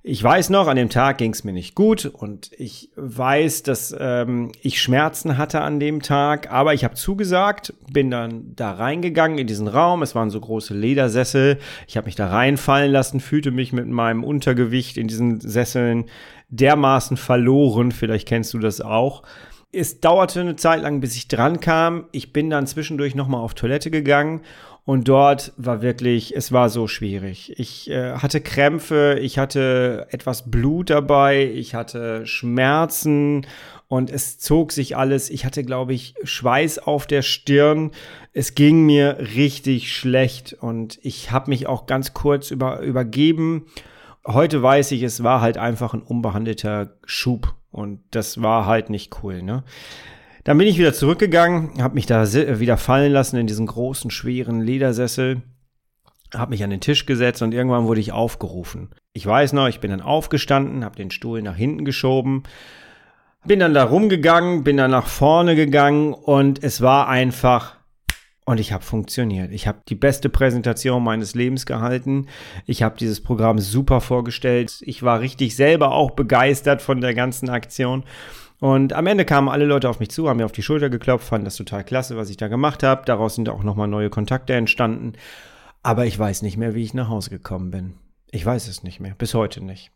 ich 0.03 0.23
weiß 0.23 0.49
noch, 0.49 0.67
an 0.67 0.77
dem 0.77 0.89
Tag 0.89 1.19
ging 1.19 1.33
es 1.33 1.45
mir 1.45 1.53
nicht 1.53 1.75
gut 1.75 2.07
und 2.07 2.51
ich 2.57 2.91
weiß, 2.97 3.63
dass 3.65 3.95
ähm, 3.99 4.51
ich 4.63 4.81
Schmerzen 4.81 5.37
hatte 5.37 5.61
an 5.61 5.79
dem 5.79 6.01
Tag, 6.01 6.51
aber 6.51 6.73
ich 6.73 6.85
habe 6.85 6.95
zugesagt, 6.95 7.75
bin 7.93 8.11
dann 8.11 8.55
da 8.57 8.73
reingegangen 8.73 9.37
in 9.37 9.47
diesen 9.47 9.69
Raum. 9.69 10.03
Es 10.03 10.15
waren 10.15 10.31
so 10.31 10.41
große 10.41 10.73
Ledersessel. 10.73 11.59
Ich 11.87 11.99
habe 11.99 12.07
mich 12.07 12.15
da 12.15 12.29
reinfallen 12.29 12.91
lassen, 12.91 13.21
fühlte 13.21 13.51
mich 13.51 13.75
mit 13.75 13.89
meinem 13.89 14.25
Untergewicht 14.25 14.97
in 14.97 15.07
diesen 15.07 15.39
Sesseln 15.41 16.07
dermaßen 16.49 17.19
verloren. 17.19 17.93
Vielleicht 17.93 18.27
kennst 18.27 18.55
du 18.55 18.59
das 18.59 18.81
auch. 18.81 19.23
Es 19.73 20.01
dauerte 20.01 20.41
eine 20.41 20.57
Zeit 20.57 20.83
lang, 20.83 21.01
bis 21.01 21.15
ich 21.15 21.29
dran 21.29 21.61
kam. 21.61 22.07
Ich 22.11 22.33
bin 22.33 22.51
dann 22.51 22.67
zwischendurch 22.67 23.15
nochmal 23.15 23.41
auf 23.41 23.55
Toilette 23.55 23.91
gegangen 23.91 24.41
und 24.85 25.07
dort 25.07 25.53
war 25.57 25.83
wirklich, 25.83 26.35
es 26.35 26.51
war 26.51 26.69
so 26.69 26.89
schwierig. 26.89 27.53
Ich 27.57 27.89
äh, 27.89 28.15
hatte 28.15 28.41
Krämpfe, 28.41 29.19
ich 29.21 29.39
hatte 29.39 30.09
etwas 30.11 30.51
Blut 30.51 30.91
dabei, 30.91 31.45
ich 31.45 31.77
hatte 31.77 32.27
Schmerzen 32.27 33.47
und 33.87 34.11
es 34.11 34.41
zog 34.41 34.73
sich 34.73 34.97
alles. 34.97 35.31
Ich 35.31 35.45
hatte, 35.45 35.63
glaube 35.63 35.95
ich, 35.95 36.15
Schweiß 36.25 36.81
auf 36.81 37.07
der 37.07 37.23
Stirn. 37.23 37.93
Es 38.33 38.57
ging 38.57 38.85
mir 38.85 39.19
richtig 39.37 39.95
schlecht 39.95 40.57
und 40.61 40.99
ich 41.03 41.31
habe 41.31 41.51
mich 41.51 41.69
auch 41.69 41.87
ganz 41.87 42.13
kurz 42.13 42.51
über, 42.51 42.81
übergeben. 42.81 43.67
Heute 44.27 44.63
weiß 44.63 44.93
ich, 44.93 45.03
es 45.03 45.23
war 45.23 45.41
halt 45.41 45.57
einfach 45.57 45.95
ein 45.95 46.03
unbehandelter 46.03 46.99
Schub 47.05 47.55
und 47.71 48.01
das 48.11 48.43
war 48.43 48.67
halt 48.67 48.91
nicht 48.91 49.23
cool, 49.23 49.43
ne? 49.43 49.65
Dann 50.45 50.57
bin 50.57 50.67
ich 50.67 50.79
wieder 50.79 50.95
zurückgegangen, 50.95 51.83
habe 51.83 51.95
mich 51.95 52.07
da 52.07 52.25
wieder 52.33 52.77
fallen 52.77 53.13
lassen 53.13 53.37
in 53.37 53.47
diesen 53.47 53.67
großen, 53.67 54.11
schweren 54.11 54.61
Ledersessel, 54.61 55.43
habe 56.35 56.51
mich 56.51 56.65
an 56.65 56.71
den 56.71 56.81
Tisch 56.81 57.07
gesetzt 57.07 57.43
und 57.43 57.53
irgendwann 57.53 57.87
wurde 57.87 58.01
ich 58.01 58.13
aufgerufen. 58.13 58.91
Ich 59.13 59.27
weiß 59.27 59.53
noch, 59.53 59.69
ich 59.69 59.81
bin 59.81 59.91
dann 59.91 60.01
aufgestanden, 60.01 60.85
habe 60.85 60.97
den 60.97 61.11
Stuhl 61.11 61.43
nach 61.43 61.57
hinten 61.57 61.85
geschoben, 61.85 62.45
bin 63.45 63.61
dann 63.61 63.75
da 63.75 63.85
rumgegangen, 63.85 64.65
bin 64.65 64.77
dann 64.77 64.91
nach 64.91 65.07
vorne 65.07 65.57
gegangen 65.57 66.15
und 66.15 66.63
es 66.63 66.81
war 66.81 67.09
einfach 67.09 67.77
und 68.51 68.59
ich 68.59 68.73
habe 68.73 68.83
funktioniert. 68.83 69.53
Ich 69.53 69.69
habe 69.69 69.79
die 69.89 69.95
beste 69.95 70.29
Präsentation 70.29 71.05
meines 71.05 71.37
Lebens 71.37 71.67
gehalten. 71.67 72.27
Ich 72.67 72.83
habe 72.83 72.99
dieses 72.99 73.23
Programm 73.23 73.61
super 73.61 74.01
vorgestellt. 74.01 74.83
Ich 74.85 75.05
war 75.05 75.21
richtig 75.21 75.55
selber 75.55 75.93
auch 75.93 76.11
begeistert 76.11 76.83
von 76.83 77.01
der 77.01 77.15
ganzen 77.15 77.49
Aktion. 77.49 78.03
Und 78.59 78.93
am 78.93 79.07
Ende 79.07 79.25
kamen 79.25 79.49
alle 79.49 79.67
Leute 79.67 79.89
auf 79.89 80.01
mich 80.01 80.11
zu, 80.11 80.29
haben 80.29 80.39
mir 80.39 80.47
auf 80.47 80.53
die 80.53 80.65
Schulter 80.65 80.91
geklopft, 80.91 81.29
fanden 81.29 81.45
das 81.45 81.55
total 81.55 81.85
klasse, 81.85 82.17
was 82.17 82.29
ich 82.29 82.39
da 82.39 82.49
gemacht 82.49 82.83
habe. 82.83 83.03
Daraus 83.07 83.37
sind 83.37 83.49
auch 83.49 83.63
nochmal 83.63 83.87
neue 83.87 84.11
Kontakte 84.11 84.55
entstanden. 84.55 85.13
Aber 85.85 86.07
ich 86.07 86.19
weiß 86.19 86.43
nicht 86.43 86.57
mehr, 86.57 86.75
wie 86.75 86.83
ich 86.83 86.93
nach 86.93 87.09
Hause 87.09 87.31
gekommen 87.31 87.71
bin. 87.71 87.95
Ich 88.33 88.45
weiß 88.45 88.67
es 88.67 88.83
nicht 88.83 88.99
mehr, 88.99 89.15
bis 89.17 89.33
heute 89.33 89.65
nicht. 89.65 89.93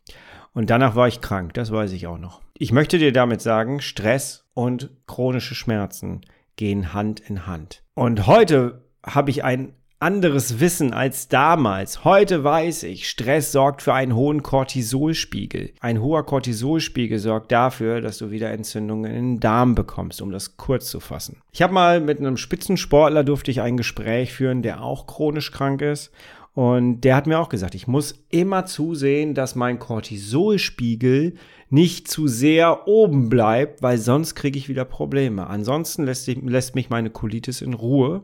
Und 0.53 0.71
danach 0.71 0.95
war 0.95 1.09
ich 1.09 1.21
krank, 1.21 1.55
das 1.55 1.73
weiß 1.73 1.91
ich 1.91 2.07
auch 2.07 2.19
noch. 2.19 2.41
Ich 2.57 2.71
möchte 2.71 2.99
dir 2.99 3.13
damit 3.13 3.41
sagen, 3.41 3.81
Stress 3.81 4.45
und 4.55 4.91
chronische 5.09 5.57
Schmerzen 5.57 6.21
gehen 6.57 6.93
Hand 6.93 7.21
in 7.21 7.47
Hand. 7.47 7.83
Und 7.95 8.27
heute 8.27 8.85
habe 9.05 9.31
ich 9.31 9.45
ein 9.45 9.75
anderes 10.05 10.61
Wissen 10.61 10.93
als 10.93 11.29
damals. 11.29 12.05
Heute 12.05 12.45
weiß 12.45 12.83
ich, 12.83 13.09
Stress 13.09 13.53
sorgt 13.53 13.81
für 13.81 13.95
einen 13.95 14.15
hohen 14.15 14.43
Cortisolspiegel. 14.43 15.73
Ein 15.81 16.03
hoher 16.03 16.27
Cortisolspiegel 16.27 17.19
sorgt 17.19 17.51
dafür, 17.53 18.03
dass 18.03 18.19
du 18.19 18.31
wieder 18.31 18.51
Entzündungen 18.51 19.11
in 19.11 19.15
den 19.15 19.41
Darm 19.41 19.75
bekommst, 19.75 20.21
um 20.21 20.31
das 20.31 20.59
kurz 20.59 20.91
zu 20.91 21.01
fassen. 21.01 21.41
Ich 21.53 21.63
habe 21.63 21.73
mal 21.73 22.01
mit 22.01 22.19
einem 22.19 22.37
Spitzensportler 22.37 23.25
durfte 23.25 23.51
ich 23.51 23.63
ein 23.63 23.79
Gespräch 23.79 24.35
führen, 24.35 24.61
der 24.61 24.83
auch 24.83 25.07
chronisch 25.07 25.53
krank 25.53 25.81
ist. 25.81 26.11
Und 26.53 27.01
der 27.01 27.17
hat 27.17 27.27
mir 27.27 27.39
auch 27.39 27.49
gesagt, 27.49 27.75
ich 27.75 27.89
muss 27.89 28.27
immer 28.29 28.67
zusehen, 28.67 29.35
dass 29.35 29.55
mein 29.55 29.79
Cortisolspiegel 29.79 31.35
nicht 31.75 32.09
zu 32.09 32.29
sehr 32.29 32.87
oben 32.87 33.29
bleibt, 33.29 33.83
weil 33.83 33.99
sonst 33.99 34.37
kriege 34.37 34.59
ich 34.59 34.69
wieder 34.69 34.85
Probleme. 34.85 35.49
Ansonsten 35.49 36.05
lässt, 36.05 36.29
lässt 36.29 36.75
mich 36.77 36.89
meine 36.89 37.11
Colitis 37.11 37.61
in 37.61 37.75
Ruhe 37.75 38.23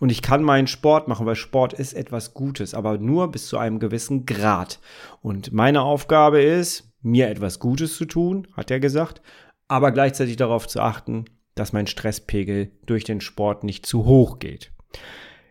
und 0.00 0.12
ich 0.12 0.20
kann 0.20 0.42
meinen 0.42 0.66
Sport 0.66 1.08
machen, 1.08 1.24
weil 1.24 1.34
Sport 1.34 1.72
ist 1.72 1.94
etwas 1.94 2.34
Gutes, 2.34 2.74
aber 2.74 2.98
nur 2.98 3.32
bis 3.32 3.46
zu 3.46 3.56
einem 3.56 3.78
gewissen 3.78 4.26
Grad. 4.26 4.78
Und 5.22 5.52
meine 5.52 5.80
Aufgabe 5.80 6.42
ist, 6.42 6.92
mir 7.00 7.28
etwas 7.28 7.58
Gutes 7.58 7.96
zu 7.96 8.04
tun, 8.04 8.46
hat 8.52 8.70
er 8.70 8.78
gesagt, 8.78 9.22
aber 9.68 9.90
gleichzeitig 9.90 10.36
darauf 10.36 10.68
zu 10.68 10.80
achten, 10.80 11.24
dass 11.54 11.72
mein 11.72 11.86
Stresspegel 11.86 12.72
durch 12.84 13.04
den 13.04 13.22
Sport 13.22 13.64
nicht 13.64 13.86
zu 13.86 14.04
hoch 14.04 14.38
geht. 14.38 14.70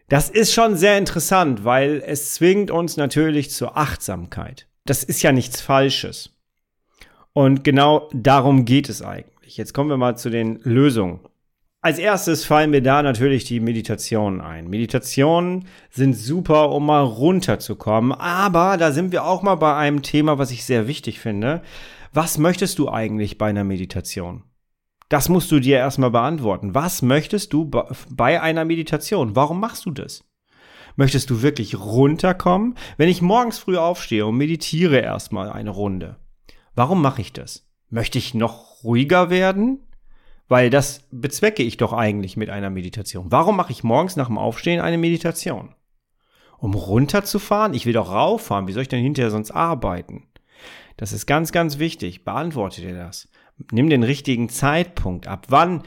Das 0.10 0.30
ist 0.30 0.54
schon 0.54 0.76
sehr 0.76 0.98
interessant, 0.98 1.66
weil 1.66 2.04
es 2.06 2.36
zwingt 2.36 2.70
uns 2.70 2.98
natürlich 2.98 3.50
zur 3.50 3.78
Achtsamkeit. 3.78 4.68
Das 4.86 5.04
ist 5.04 5.24
ja 5.24 5.32
nichts 5.32 5.60
Falsches. 5.62 6.36
Und 7.34 7.64
genau 7.64 8.10
darum 8.14 8.66
geht 8.66 8.90
es 8.90 9.02
eigentlich. 9.02 9.58
Jetzt 9.58 9.74
kommen 9.74 9.90
wir 9.90 9.98
mal 9.98 10.18
zu 10.18 10.30
den 10.30 10.60
Lösungen. 10.64 11.20
Als 11.84 11.98
erstes 11.98 12.46
fallen 12.46 12.70
mir 12.70 12.84
da 12.84 13.02
natürlich 13.02 13.44
die 13.44 13.60
Meditationen 13.60 14.40
ein. 14.40 14.70
Meditationen 14.70 15.66
sind 15.90 16.14
super, 16.14 16.70
um 16.72 16.86
mal 16.86 17.04
runterzukommen, 17.04 18.12
aber 18.12 18.78
da 18.78 18.92
sind 18.92 19.12
wir 19.12 19.26
auch 19.26 19.42
mal 19.42 19.56
bei 19.56 19.76
einem 19.76 20.04
Thema, 20.04 20.38
was 20.38 20.52
ich 20.52 20.64
sehr 20.64 20.88
wichtig 20.88 21.20
finde. 21.20 21.64
Was 22.14 22.38
möchtest 22.38 22.78
du 22.78 22.90
eigentlich 22.90 23.40
bei 23.40 23.50
einer 23.50 23.64
Meditation? 23.64 24.44
Das 25.10 25.28
musst 25.28 25.52
du 25.52 25.60
dir 25.60 25.78
erstmal 25.78 26.12
beantworten. 26.12 26.76
Was 26.76 27.02
möchtest 27.02 27.52
du 27.52 27.70
bei 28.10 28.42
einer 28.42 28.64
Meditation? 28.64 29.36
Warum 29.36 29.60
machst 29.60 29.86
du 29.86 29.92
das? 29.92 30.24
Möchtest 30.98 31.30
du 31.32 31.42
wirklich 31.42 31.80
runterkommen? 31.80 32.76
Wenn 32.98 33.10
ich 33.10 33.24
morgens 33.24 33.58
früh 33.58 33.78
aufstehe 33.78 34.26
und 34.26 34.38
meditiere 34.38 35.00
erstmal 35.00 35.50
eine 35.50 35.72
Runde, 35.72 36.18
warum 36.75 37.01
mache 37.01 37.22
ich 37.22 37.34
das? 37.34 37.68
Möchte 37.90 38.18
ich 38.18 38.34
noch 38.34 38.84
ruhiger 38.84 39.30
werden? 39.30 39.80
Weil 40.48 40.70
das 40.70 41.08
bezwecke 41.12 41.63
ich 41.63 41.78
doch 41.78 41.94
eigentlich 41.94 42.36
mit 42.36 42.50
einer 42.50 42.70
Meditation. 42.70 43.28
Warum 43.32 43.56
mache 43.56 43.72
ich 43.72 43.84
morgens 43.84 44.16
nach 44.16 44.28
dem 44.28 44.38
Aufstehen 44.38 44.82
eine 44.82 44.98
Meditation? 44.98 45.75
Um 46.58 46.74
runterzufahren? 46.74 47.74
Ich 47.74 47.86
will 47.86 47.94
doch 47.94 48.12
rauffahren. 48.12 48.68
Wie 48.68 48.74
soll 48.74 48.84
ich 48.84 48.90
denn 48.90 49.01
hinterher 49.01 49.32
sonst 49.32 49.51
arbeiten? 49.51 50.28
Das 50.98 51.13
ist 51.13 51.25
ganz, 51.25 51.51
ganz 51.51 51.80
wichtig. 51.80 52.25
Beantworte 52.25 52.82
dir 52.82 52.94
das. 52.94 53.30
Nimm 53.72 53.90
den 53.90 54.04
richtigen 54.04 54.50
Zeitpunkt. 54.50 55.28
Ab 55.28 55.48
wann 55.50 55.84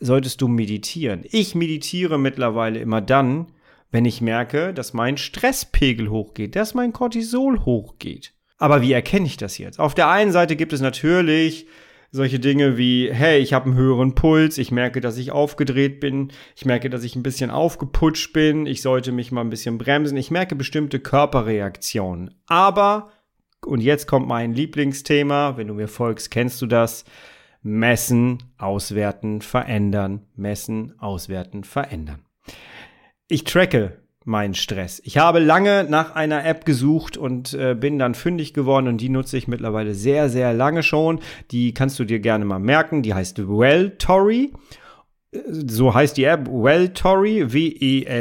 solltest 0.00 0.40
du 0.40 0.48
meditieren? 0.48 1.24
Ich 1.24 1.54
meditiere 1.54 2.18
mittlerweile 2.18 2.78
immer 2.78 3.00
dann, 3.00 3.52
wenn 3.90 4.04
ich 4.04 4.20
merke, 4.20 4.74
dass 4.74 4.92
mein 4.92 5.16
Stresspegel 5.16 6.10
hochgeht, 6.10 6.56
dass 6.56 6.74
mein 6.74 6.92
Cortisol 6.92 7.64
hochgeht. 7.64 8.34
Aber 8.58 8.82
wie 8.82 8.92
erkenne 8.92 9.26
ich 9.26 9.36
das 9.36 9.56
jetzt? 9.58 9.78
Auf 9.78 9.94
der 9.94 10.08
einen 10.08 10.32
Seite 10.32 10.56
gibt 10.56 10.72
es 10.72 10.80
natürlich 10.80 11.66
solche 12.10 12.40
Dinge 12.40 12.78
wie, 12.78 13.12
hey, 13.12 13.38
ich 13.38 13.52
habe 13.52 13.66
einen 13.66 13.76
höheren 13.76 14.14
Puls, 14.14 14.58
ich 14.58 14.70
merke, 14.70 15.00
dass 15.00 15.18
ich 15.18 15.30
aufgedreht 15.30 16.00
bin, 16.00 16.32
ich 16.56 16.64
merke, 16.64 16.90
dass 16.90 17.04
ich 17.04 17.16
ein 17.16 17.22
bisschen 17.22 17.50
aufgeputscht 17.50 18.32
bin, 18.32 18.66
ich 18.66 18.82
sollte 18.82 19.12
mich 19.12 19.30
mal 19.30 19.42
ein 19.42 19.50
bisschen 19.50 19.78
bremsen, 19.78 20.16
ich 20.16 20.30
merke 20.30 20.56
bestimmte 20.56 21.00
Körperreaktionen. 21.00 22.34
Aber, 22.46 23.10
und 23.64 23.80
jetzt 23.80 24.06
kommt 24.06 24.26
mein 24.26 24.54
Lieblingsthema, 24.54 25.56
wenn 25.56 25.68
du 25.68 25.74
mir 25.74 25.88
folgst, 25.88 26.30
kennst 26.30 26.62
du 26.62 26.66
das, 26.66 27.04
messen, 27.62 28.42
auswerten, 28.56 29.42
verändern, 29.42 30.22
messen, 30.34 30.98
auswerten, 30.98 31.64
verändern. 31.64 32.24
Ich 33.28 33.44
tracke 33.44 33.98
mein 34.28 34.54
Stress. 34.54 35.00
Ich 35.04 35.18
habe 35.18 35.40
lange 35.40 35.84
nach 35.88 36.14
einer 36.14 36.44
App 36.44 36.64
gesucht 36.64 37.16
und 37.16 37.54
äh, 37.54 37.74
bin 37.74 37.98
dann 37.98 38.14
fündig 38.14 38.54
geworden 38.54 38.86
und 38.86 39.00
die 39.00 39.08
nutze 39.08 39.36
ich 39.38 39.48
mittlerweile 39.48 39.94
sehr, 39.94 40.28
sehr 40.28 40.52
lange 40.54 40.84
schon. 40.84 41.18
Die 41.50 41.74
kannst 41.74 41.98
du 41.98 42.04
dir 42.04 42.20
gerne 42.20 42.44
mal 42.44 42.60
merken. 42.60 43.02
Die 43.02 43.14
heißt 43.14 43.38
Welltory. 43.48 44.52
So 45.32 45.94
heißt 45.94 46.16
die 46.16 46.24
App 46.24 46.46
Welltory, 46.46 47.52
W-E-L-L-T-O-R-Y. 47.52 48.20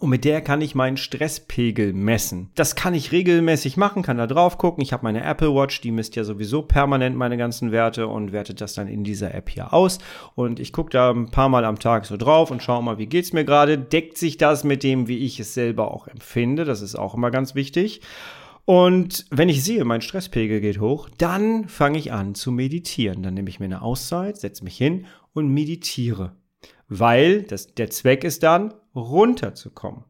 Und 0.00 0.10
mit 0.10 0.24
der 0.24 0.40
kann 0.40 0.60
ich 0.60 0.74
meinen 0.74 0.96
Stresspegel 0.96 1.92
messen. 1.92 2.50
Das 2.56 2.74
kann 2.74 2.94
ich 2.94 3.12
regelmäßig 3.12 3.76
machen, 3.76 4.02
kann 4.02 4.18
da 4.18 4.26
drauf 4.26 4.58
gucken. 4.58 4.82
Ich 4.82 4.92
habe 4.92 5.04
meine 5.04 5.22
Apple 5.22 5.54
Watch, 5.54 5.80
die 5.80 5.92
misst 5.92 6.16
ja 6.16 6.24
sowieso 6.24 6.62
permanent 6.62 7.16
meine 7.16 7.36
ganzen 7.36 7.70
Werte 7.70 8.08
und 8.08 8.32
wertet 8.32 8.60
das 8.60 8.74
dann 8.74 8.88
in 8.88 9.04
dieser 9.04 9.34
App 9.34 9.48
hier 9.48 9.72
aus. 9.72 9.98
Und 10.34 10.58
ich 10.58 10.72
gucke 10.72 10.90
da 10.90 11.10
ein 11.10 11.30
paar 11.30 11.48
Mal 11.48 11.64
am 11.64 11.78
Tag 11.78 12.06
so 12.06 12.16
drauf 12.16 12.50
und 12.50 12.62
schaue 12.62 12.82
mal, 12.82 12.98
wie 12.98 13.06
geht's 13.06 13.32
mir 13.32 13.44
gerade. 13.44 13.78
Deckt 13.78 14.18
sich 14.18 14.36
das 14.36 14.64
mit 14.64 14.82
dem, 14.82 15.06
wie 15.06 15.18
ich 15.18 15.38
es 15.38 15.54
selber 15.54 15.92
auch 15.92 16.08
empfinde? 16.08 16.64
Das 16.64 16.82
ist 16.82 16.96
auch 16.96 17.14
immer 17.14 17.30
ganz 17.30 17.54
wichtig. 17.54 18.00
Und 18.64 19.26
wenn 19.30 19.48
ich 19.48 19.62
sehe, 19.62 19.84
mein 19.84 20.00
Stresspegel 20.00 20.60
geht 20.60 20.80
hoch, 20.80 21.08
dann 21.18 21.68
fange 21.68 21.98
ich 21.98 22.12
an 22.12 22.34
zu 22.34 22.50
meditieren. 22.50 23.22
Dann 23.22 23.34
nehme 23.34 23.48
ich 23.48 23.60
mir 23.60 23.66
eine 23.66 23.82
Auszeit, 23.82 24.38
setze 24.38 24.64
mich 24.64 24.76
hin 24.76 25.06
und 25.34 25.48
meditiere 25.48 26.32
weil 26.88 27.42
das, 27.42 27.74
der 27.74 27.90
Zweck 27.90 28.24
ist 28.24 28.42
dann, 28.42 28.74
runterzukommen. 28.94 30.04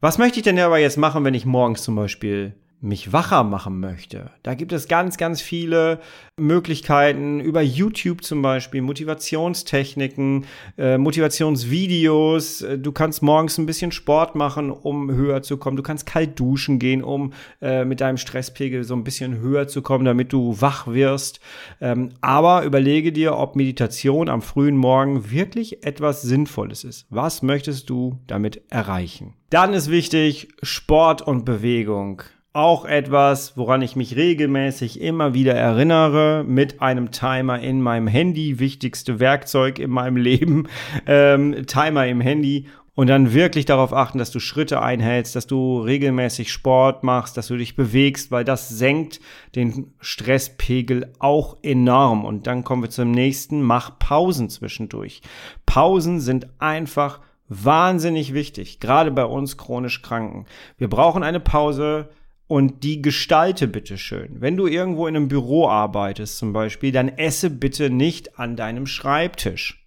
Was 0.00 0.18
möchte 0.18 0.38
ich 0.38 0.44
denn 0.44 0.58
aber 0.58 0.78
jetzt 0.78 0.96
machen, 0.96 1.24
wenn 1.24 1.34
ich 1.34 1.44
morgens 1.44 1.82
zum 1.82 1.96
Beispiel 1.96 2.54
mich 2.80 3.12
wacher 3.12 3.42
machen 3.42 3.80
möchte. 3.80 4.30
Da 4.42 4.54
gibt 4.54 4.72
es 4.72 4.86
ganz, 4.86 5.16
ganz 5.16 5.40
viele 5.40 6.00
Möglichkeiten 6.36 7.40
über 7.40 7.60
YouTube 7.60 8.22
zum 8.22 8.40
Beispiel, 8.40 8.82
Motivationstechniken, 8.82 10.44
äh, 10.76 10.96
Motivationsvideos. 10.96 12.62
Äh, 12.62 12.78
du 12.78 12.92
kannst 12.92 13.22
morgens 13.22 13.58
ein 13.58 13.66
bisschen 13.66 13.90
Sport 13.90 14.36
machen, 14.36 14.70
um 14.70 15.10
höher 15.10 15.42
zu 15.42 15.56
kommen. 15.56 15.76
Du 15.76 15.82
kannst 15.82 16.06
kalt 16.06 16.38
duschen 16.38 16.78
gehen, 16.78 17.02
um 17.02 17.32
äh, 17.60 17.84
mit 17.84 18.00
deinem 18.00 18.16
Stresspegel 18.16 18.84
so 18.84 18.94
ein 18.94 19.04
bisschen 19.04 19.38
höher 19.38 19.66
zu 19.66 19.82
kommen, 19.82 20.04
damit 20.04 20.32
du 20.32 20.60
wach 20.60 20.86
wirst. 20.86 21.40
Ähm, 21.80 22.10
aber 22.20 22.64
überlege 22.64 23.12
dir, 23.12 23.36
ob 23.36 23.56
Meditation 23.56 24.28
am 24.28 24.40
frühen 24.40 24.76
Morgen 24.76 25.30
wirklich 25.32 25.84
etwas 25.84 26.22
Sinnvolles 26.22 26.84
ist. 26.84 27.06
Was 27.10 27.42
möchtest 27.42 27.90
du 27.90 28.20
damit 28.28 28.62
erreichen? 28.70 29.34
Dann 29.50 29.72
ist 29.72 29.90
wichtig 29.90 30.48
Sport 30.62 31.22
und 31.22 31.44
Bewegung 31.44 32.22
auch 32.58 32.84
etwas, 32.84 33.56
woran 33.56 33.82
ich 33.82 33.94
mich 33.94 34.16
regelmäßig 34.16 35.00
immer 35.00 35.32
wieder 35.32 35.54
erinnere, 35.54 36.44
mit 36.44 36.82
einem 36.82 37.12
Timer 37.12 37.60
in 37.60 37.80
meinem 37.80 38.08
Handy, 38.08 38.58
wichtigste 38.58 39.20
Werkzeug 39.20 39.78
in 39.78 39.90
meinem 39.90 40.16
Leben, 40.28 40.66
ähm, 41.06 41.66
Timer 41.66 42.08
im 42.08 42.20
Handy 42.20 42.66
und 42.96 43.06
dann 43.06 43.32
wirklich 43.32 43.64
darauf 43.64 43.92
achten, 43.92 44.18
dass 44.18 44.32
du 44.32 44.40
Schritte 44.40 44.82
einhältst, 44.82 45.36
dass 45.36 45.46
du 45.46 45.80
regelmäßig 45.80 46.50
Sport 46.50 47.04
machst, 47.04 47.36
dass 47.36 47.46
du 47.46 47.56
dich 47.56 47.76
bewegst, 47.76 48.32
weil 48.32 48.42
das 48.42 48.68
senkt 48.68 49.20
den 49.54 49.92
Stresspegel 50.00 51.12
auch 51.20 51.58
enorm. 51.62 52.24
Und 52.24 52.48
dann 52.48 52.64
kommen 52.64 52.82
wir 52.82 52.90
zum 52.90 53.12
nächsten, 53.12 53.62
mach 53.62 54.00
Pausen 54.00 54.50
zwischendurch. 54.50 55.22
Pausen 55.64 56.18
sind 56.18 56.48
einfach 56.58 57.20
wahnsinnig 57.48 58.34
wichtig, 58.34 58.80
gerade 58.80 59.12
bei 59.12 59.24
uns 59.24 59.56
chronisch 59.56 60.02
Kranken. 60.02 60.46
Wir 60.76 60.88
brauchen 60.88 61.22
eine 61.22 61.38
Pause, 61.38 62.08
und 62.48 62.82
die 62.82 63.00
gestalte 63.02 63.68
bitte 63.68 63.98
schön. 63.98 64.40
Wenn 64.40 64.56
du 64.56 64.66
irgendwo 64.66 65.06
in 65.06 65.14
einem 65.14 65.28
Büro 65.28 65.68
arbeitest 65.68 66.38
zum 66.38 66.52
Beispiel, 66.52 66.90
dann 66.90 67.08
esse 67.08 67.50
bitte 67.50 67.90
nicht 67.90 68.38
an 68.38 68.56
deinem 68.56 68.86
Schreibtisch. 68.86 69.86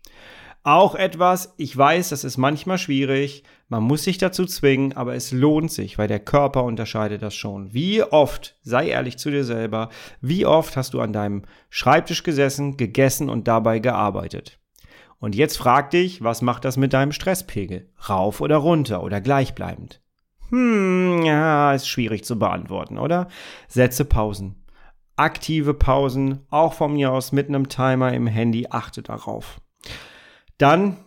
Auch 0.64 0.94
etwas, 0.94 1.56
ich 1.58 1.76
weiß, 1.76 2.10
das 2.10 2.24
ist 2.24 2.38
manchmal 2.38 2.78
schwierig, 2.78 3.44
man 3.68 3.82
muss 3.82 4.04
sich 4.04 4.20
dazu 4.20 4.46
zwingen, 4.46 4.94
aber 4.94 5.16
es 5.16 5.32
lohnt 5.32 5.72
sich, 5.72 5.98
weil 5.98 6.08
der 6.08 6.20
Körper 6.20 6.64
unterscheidet 6.64 7.24
das 7.24 7.34
schon. 7.34 7.74
Wie 7.74 8.04
oft, 8.04 8.58
sei 8.62 8.90
ehrlich 8.90 9.18
zu 9.18 9.32
dir 9.32 9.44
selber, 9.44 9.90
wie 10.22 10.46
oft 10.46 10.78
hast 10.78 10.94
du 10.94 11.02
an 11.02 11.14
deinem 11.14 11.44
Schreibtisch 11.72 12.22
gesessen, 12.22 12.78
gegessen 12.78 13.28
und 13.28 13.48
dabei 13.48 13.80
gearbeitet? 13.80 14.60
Und 15.18 15.36
jetzt 15.36 15.58
frag 15.58 15.90
dich, 15.90 16.24
was 16.24 16.44
macht 16.44 16.64
das 16.64 16.78
mit 16.78 16.94
deinem 16.94 17.12
Stresspegel? 17.12 17.90
Rauf 18.08 18.40
oder 18.40 18.58
runter 18.58 19.02
oder 19.04 19.20
gleichbleibend? 19.20 20.02
Hm, 20.52 21.24
ja, 21.24 21.74
ist 21.74 21.88
schwierig 21.88 22.26
zu 22.26 22.38
beantworten, 22.38 22.98
oder? 22.98 23.28
Setze 23.68 24.06
Pausen. 24.06 24.56
Aktive 25.16 25.74
Pausen, 25.74 26.46
auch 26.50 26.74
von 26.74 26.94
mir 26.94 27.12
aus 27.12 27.32
mit 27.32 27.48
einem 27.48 27.70
Timer 27.70 28.14
im 28.14 28.28
Handy, 28.28 28.68
achte 28.70 29.02
darauf. 29.02 29.62
Dann 30.58 30.98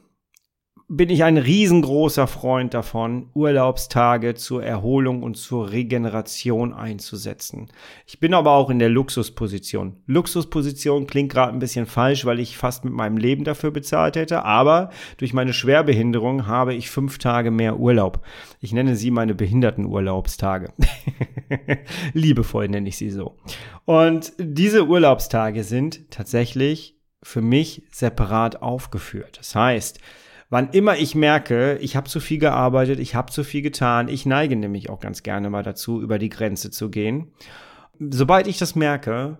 bin 0.88 1.08
ich 1.08 1.24
ein 1.24 1.38
riesengroßer 1.38 2.26
Freund 2.26 2.74
davon, 2.74 3.30
Urlaubstage 3.32 4.34
zur 4.34 4.62
Erholung 4.62 5.22
und 5.22 5.36
zur 5.36 5.70
Regeneration 5.70 6.74
einzusetzen. 6.74 7.68
Ich 8.06 8.20
bin 8.20 8.34
aber 8.34 8.52
auch 8.52 8.68
in 8.68 8.78
der 8.78 8.90
Luxusposition. 8.90 9.96
Luxusposition 10.06 11.06
klingt 11.06 11.32
gerade 11.32 11.52
ein 11.52 11.58
bisschen 11.58 11.86
falsch, 11.86 12.26
weil 12.26 12.38
ich 12.38 12.58
fast 12.58 12.84
mit 12.84 12.92
meinem 12.92 13.16
Leben 13.16 13.44
dafür 13.44 13.70
bezahlt 13.70 14.16
hätte, 14.16 14.44
aber 14.44 14.90
durch 15.16 15.32
meine 15.32 15.54
Schwerbehinderung 15.54 16.46
habe 16.46 16.74
ich 16.74 16.90
fünf 16.90 17.18
Tage 17.18 17.50
mehr 17.50 17.78
Urlaub. 17.78 18.20
Ich 18.60 18.72
nenne 18.72 18.94
sie 18.94 19.10
meine 19.10 19.34
Behindertenurlaubstage. 19.34 20.72
Liebevoll 22.12 22.68
nenne 22.68 22.88
ich 22.88 22.98
sie 22.98 23.10
so. 23.10 23.36
Und 23.86 24.32
diese 24.38 24.86
Urlaubstage 24.86 25.64
sind 25.64 26.10
tatsächlich 26.10 27.00
für 27.22 27.40
mich 27.40 27.82
separat 27.90 28.60
aufgeführt. 28.60 29.38
Das 29.38 29.54
heißt, 29.54 29.98
wann 30.50 30.70
immer 30.70 30.96
ich 30.96 31.14
merke, 31.14 31.78
ich 31.78 31.96
habe 31.96 32.08
zu 32.08 32.20
viel 32.20 32.38
gearbeitet, 32.38 32.98
ich 32.98 33.14
habe 33.14 33.32
zu 33.32 33.44
viel 33.44 33.62
getan, 33.62 34.08
ich 34.08 34.26
neige 34.26 34.56
nämlich 34.56 34.90
auch 34.90 35.00
ganz 35.00 35.22
gerne 35.22 35.50
mal 35.50 35.62
dazu, 35.62 36.00
über 36.00 36.18
die 36.18 36.28
Grenze 36.28 36.70
zu 36.70 36.90
gehen. 36.90 37.32
Sobald 37.98 38.46
ich 38.46 38.58
das 38.58 38.74
merke, 38.74 39.38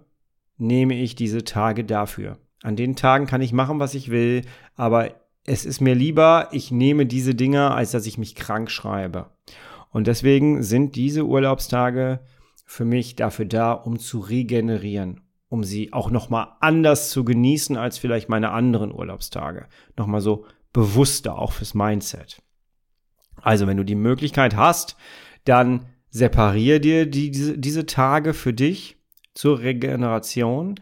nehme 0.57 0.95
ich 0.95 1.15
diese 1.15 1.45
Tage 1.45 1.85
dafür. 1.85 2.39
An 2.63 2.77
den 2.77 2.97
Tagen 2.97 3.27
kann 3.27 3.43
ich 3.43 3.53
machen, 3.53 3.81
was 3.81 3.95
ich 3.95 4.11
will, 4.11 4.43
aber 4.75 5.11
es 5.47 5.65
ist 5.65 5.81
mir 5.81 5.95
lieber, 5.95 6.49
ich 6.53 6.71
nehme 6.71 7.07
diese 7.07 7.35
Dinge, 7.35 7.73
als 7.73 7.91
dass 7.91 8.07
ich 8.07 8.17
mich 8.17 8.35
krank 8.35 8.71
schreibe. 8.71 9.27
Und 9.91 10.07
deswegen 10.07 10.63
sind 10.63 10.97
diese 10.97 11.25
Urlaubstage 11.25 12.21
für 12.65 12.85
mich 12.85 13.17
dafür 13.17 13.45
da, 13.45 13.73
um 13.73 13.99
zu 13.99 14.19
regenerieren, 14.21 15.21
um 15.49 15.63
sie 15.63 15.93
auch 15.93 16.11
noch 16.11 16.31
mal 16.31 16.57
anders 16.61 17.11
zu 17.11 17.25
genießen 17.25 17.77
als 17.77 17.99
vielleicht 17.99 18.29
meine 18.29 18.51
anderen 18.51 18.93
Urlaubstage. 18.93 19.67
Noch 19.97 20.07
mal 20.07 20.21
so 20.21 20.47
bewusster 20.75 21.39
auch 21.39 21.53
fürs 21.53 21.73
Mindset. 21.73 22.43
Also, 23.41 23.67
wenn 23.67 23.79
du 23.79 23.85
die 23.85 23.95
Möglichkeit 23.95 24.55
hast, 24.57 24.97
dann 25.47 25.87
separier 26.11 26.81
dir 26.81 27.07
die, 27.07 27.31
diese, 27.31 27.57
diese 27.57 27.87
Tage 27.87 28.35
für 28.35 28.53
dich 28.53 28.99
zur 29.33 29.61
Regeneration. 29.61 30.79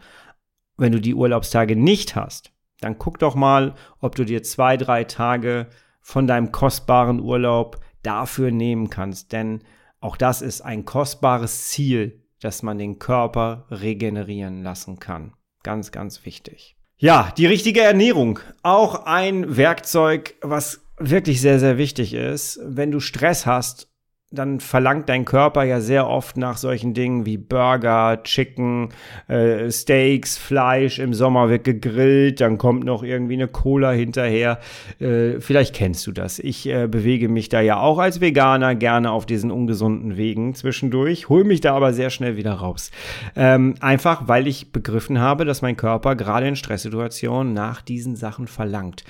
Wenn 0.75 0.91
du 0.91 0.99
die 0.99 1.15
Urlaubstage 1.15 1.75
nicht 1.77 2.15
hast, 2.15 2.51
dann 2.81 2.97
guck 2.97 3.19
doch 3.19 3.35
mal, 3.35 3.75
ob 3.99 4.15
du 4.15 4.25
dir 4.25 4.43
zwei, 4.43 4.75
drei 4.75 5.05
Tage 5.05 5.67
von 6.01 6.27
deinem 6.27 6.51
kostbaren 6.51 7.21
Urlaub 7.21 7.79
dafür 8.01 8.51
nehmen 8.51 8.89
kannst. 8.89 9.31
Denn 9.31 9.63
auch 9.99 10.17
das 10.17 10.41
ist 10.41 10.61
ein 10.61 10.83
kostbares 10.83 11.69
Ziel, 11.69 12.25
dass 12.41 12.63
man 12.63 12.77
den 12.77 12.99
Körper 12.99 13.67
regenerieren 13.69 14.63
lassen 14.63 14.99
kann. 14.99 15.33
Ganz, 15.63 15.91
ganz 15.91 16.25
wichtig. 16.25 16.75
Ja, 16.97 17.33
die 17.37 17.47
richtige 17.47 17.81
Ernährung. 17.81 18.39
Auch 18.61 19.05
ein 19.05 19.57
Werkzeug, 19.57 20.35
was 20.41 20.81
wirklich 20.97 21.41
sehr, 21.41 21.59
sehr 21.59 21.77
wichtig 21.77 22.13
ist. 22.13 22.59
Wenn 22.63 22.91
du 22.91 22.99
Stress 22.99 23.45
hast 23.45 23.92
dann 24.33 24.59
verlangt 24.59 25.09
dein 25.09 25.25
Körper 25.25 25.63
ja 25.63 25.79
sehr 25.79 26.07
oft 26.07 26.37
nach 26.37 26.57
solchen 26.57 26.93
Dingen 26.93 27.25
wie 27.25 27.37
Burger, 27.37 28.21
Chicken, 28.23 28.89
äh, 29.27 29.71
Steaks, 29.71 30.37
Fleisch. 30.37 30.99
Im 30.99 31.13
Sommer 31.13 31.49
wird 31.49 31.63
gegrillt, 31.63 32.41
dann 32.41 32.57
kommt 32.57 32.83
noch 32.83 33.03
irgendwie 33.03 33.35
eine 33.35 33.47
Cola 33.47 33.91
hinterher. 33.91 34.59
Äh, 34.99 35.39
vielleicht 35.39 35.75
kennst 35.75 36.07
du 36.07 36.11
das. 36.11 36.39
Ich 36.39 36.67
äh, 36.67 36.87
bewege 36.87 37.29
mich 37.29 37.49
da 37.49 37.61
ja 37.61 37.79
auch 37.79 37.99
als 37.99 38.21
Veganer 38.21 38.75
gerne 38.75 39.11
auf 39.11 39.25
diesen 39.25 39.51
ungesunden 39.51 40.17
Wegen 40.17 40.55
zwischendurch, 40.55 41.29
hole 41.29 41.43
mich 41.43 41.61
da 41.61 41.75
aber 41.75 41.93
sehr 41.93 42.09
schnell 42.09 42.35
wieder 42.35 42.53
raus. 42.53 42.91
Ähm, 43.35 43.75
einfach, 43.81 44.27
weil 44.27 44.47
ich 44.47 44.71
begriffen 44.71 45.19
habe, 45.19 45.45
dass 45.45 45.61
mein 45.61 45.77
Körper 45.77 46.15
gerade 46.15 46.47
in 46.47 46.55
Stresssituationen 46.55 47.53
nach 47.53 47.81
diesen 47.81 48.15
Sachen 48.15 48.47
verlangt. 48.47 49.03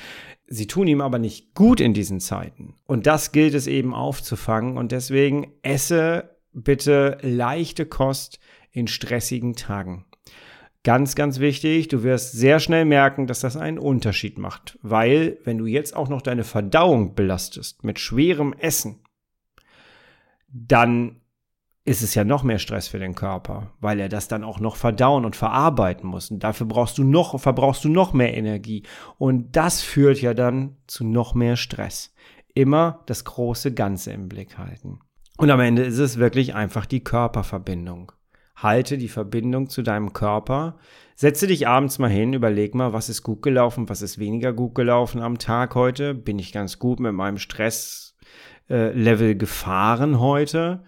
Sie 0.53 0.67
tun 0.67 0.86
ihm 0.86 1.01
aber 1.01 1.17
nicht 1.17 1.55
gut 1.55 1.79
in 1.79 1.95
diesen 1.95 2.19
Zeiten. 2.19 2.75
Und 2.86 3.07
das 3.07 3.31
gilt 3.31 3.55
es 3.55 3.65
eben 3.65 3.95
aufzufangen. 3.95 4.77
Und 4.77 4.91
deswegen 4.91 5.51
esse 5.63 6.38
bitte 6.51 7.17
leichte 7.22 7.88
Kost 7.88 8.39
in 8.72 8.88
stressigen 8.88 9.55
Tagen. 9.55 10.05
Ganz, 10.83 11.15
ganz 11.15 11.39
wichtig, 11.39 11.88
du 11.88 12.03
wirst 12.03 12.33
sehr 12.33 12.60
schnell 12.60 12.86
merken, 12.86 13.25
dass 13.25 13.39
das 13.39 13.57
einen 13.57 13.79
Unterschied 13.79 14.38
macht. 14.38 14.77
Weil, 14.83 15.39
wenn 15.43 15.57
du 15.57 15.65
jetzt 15.65 15.95
auch 15.95 16.07
noch 16.07 16.22
deine 16.22 16.43
Verdauung 16.43 17.15
belastest 17.15 17.83
mit 17.83 17.98
schwerem 17.98 18.53
Essen, 18.53 19.00
dann 20.50 21.22
ist 21.85 22.01
es 22.01 22.15
ja 22.15 22.23
noch 22.23 22.43
mehr 22.43 22.59
Stress 22.59 22.87
für 22.87 22.99
den 22.99 23.13
Körper, 23.13 23.71
weil 23.81 23.99
er 23.99 24.07
das 24.07 24.29
dann 24.29 24.43
auch 24.43 24.59
noch 24.59 24.77
verdauen 24.77 25.25
und 25.25 25.35
verarbeiten 25.35 26.07
muss. 26.07 26.31
Und 26.31 26.43
dafür 26.43 26.65
brauchst 26.65 26.97
du 26.97 27.03
noch, 27.03 27.37
verbrauchst 27.39 27.83
du 27.83 27.89
noch 27.89 28.13
mehr 28.13 28.35
Energie. 28.37 28.83
Und 29.17 29.55
das 29.55 29.81
führt 29.81 30.21
ja 30.21 30.33
dann 30.33 30.77
zu 30.87 31.03
noch 31.03 31.33
mehr 31.33 31.57
Stress. 31.57 32.13
Immer 32.53 33.03
das 33.07 33.25
große 33.25 33.73
Ganze 33.73 34.13
im 34.13 34.29
Blick 34.29 34.57
halten. 34.57 34.99
Und 35.37 35.49
am 35.49 35.59
Ende 35.59 35.83
ist 35.83 35.97
es 35.97 36.17
wirklich 36.17 36.55
einfach 36.55 36.85
die 36.85 37.03
Körperverbindung. 37.03 38.13
Halte 38.55 38.97
die 38.97 39.09
Verbindung 39.09 39.67
zu 39.67 39.81
deinem 39.81 40.13
Körper. 40.13 40.77
Setze 41.15 41.47
dich 41.47 41.67
abends 41.67 41.99
mal 41.99 42.09
hin, 42.09 42.31
überleg 42.31 42.75
mal, 42.75 42.93
was 42.93 43.09
ist 43.09 43.23
gut 43.23 43.41
gelaufen, 43.41 43.89
was 43.89 44.01
ist 44.01 44.19
weniger 44.19 44.53
gut 44.53 44.74
gelaufen 44.75 45.22
am 45.22 45.37
Tag 45.37 45.75
heute. 45.75 46.13
Bin 46.13 46.39
ich 46.39 46.53
ganz 46.53 46.79
gut 46.79 47.01
mit 47.01 47.13
meinem 47.13 47.39
Stresslevel 47.39 49.31
äh, 49.31 49.35
gefahren 49.35 50.19
heute? 50.19 50.83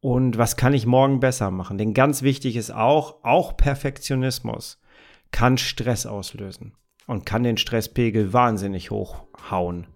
Und 0.00 0.38
was 0.38 0.56
kann 0.56 0.74
ich 0.74 0.86
morgen 0.86 1.20
besser 1.20 1.50
machen. 1.50 1.78
Denn 1.78 1.94
ganz 1.94 2.22
wichtig 2.22 2.56
ist 2.56 2.70
auch, 2.70 3.16
auch 3.22 3.56
Perfektionismus 3.56 4.78
kann 5.30 5.58
Stress 5.58 6.06
auslösen 6.06 6.74
und 7.06 7.26
kann 7.26 7.42
den 7.42 7.56
Stresspegel 7.56 8.32
wahnsinnig 8.32 8.90
hochhauen. 8.90 9.86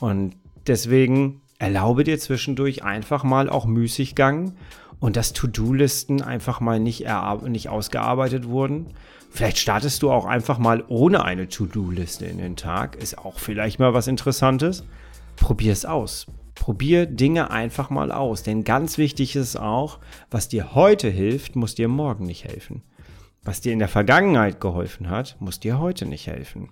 Und 0.00 0.36
deswegen 0.66 1.42
erlaube 1.58 2.04
dir 2.04 2.18
zwischendurch 2.18 2.82
einfach 2.84 3.24
mal 3.24 3.48
auch 3.48 3.66
Müßiggang 3.66 4.54
und 5.00 5.16
dass 5.16 5.32
To-Do-Listen 5.32 6.22
einfach 6.22 6.60
mal 6.60 6.80
nicht, 6.80 7.06
nicht 7.46 7.68
ausgearbeitet 7.68 8.48
wurden. 8.48 8.94
Vielleicht 9.30 9.58
startest 9.58 10.02
du 10.02 10.10
auch 10.10 10.24
einfach 10.24 10.58
mal 10.58 10.84
ohne 10.88 11.24
eine 11.24 11.48
To-Do-Liste 11.48 12.26
in 12.26 12.38
den 12.38 12.56
Tag. 12.56 12.96
Ist 12.96 13.18
auch 13.18 13.38
vielleicht 13.38 13.78
mal 13.78 13.94
was 13.94 14.08
Interessantes. 14.08 14.84
Probier 15.36 15.72
es 15.72 15.84
aus. 15.84 16.26
Probier 16.58 17.06
Dinge 17.06 17.50
einfach 17.50 17.90
mal 17.90 18.12
aus, 18.12 18.42
denn 18.42 18.64
ganz 18.64 18.98
wichtig 18.98 19.36
ist 19.36 19.56
auch, 19.56 19.98
was 20.30 20.48
dir 20.48 20.74
heute 20.74 21.08
hilft, 21.08 21.56
muss 21.56 21.74
dir 21.74 21.88
morgen 21.88 22.24
nicht 22.24 22.44
helfen. 22.44 22.82
Was 23.44 23.60
dir 23.60 23.72
in 23.72 23.78
der 23.78 23.88
Vergangenheit 23.88 24.60
geholfen 24.60 25.08
hat, 25.08 25.36
muss 25.38 25.60
dir 25.60 25.78
heute 25.78 26.04
nicht 26.04 26.26
helfen. 26.26 26.70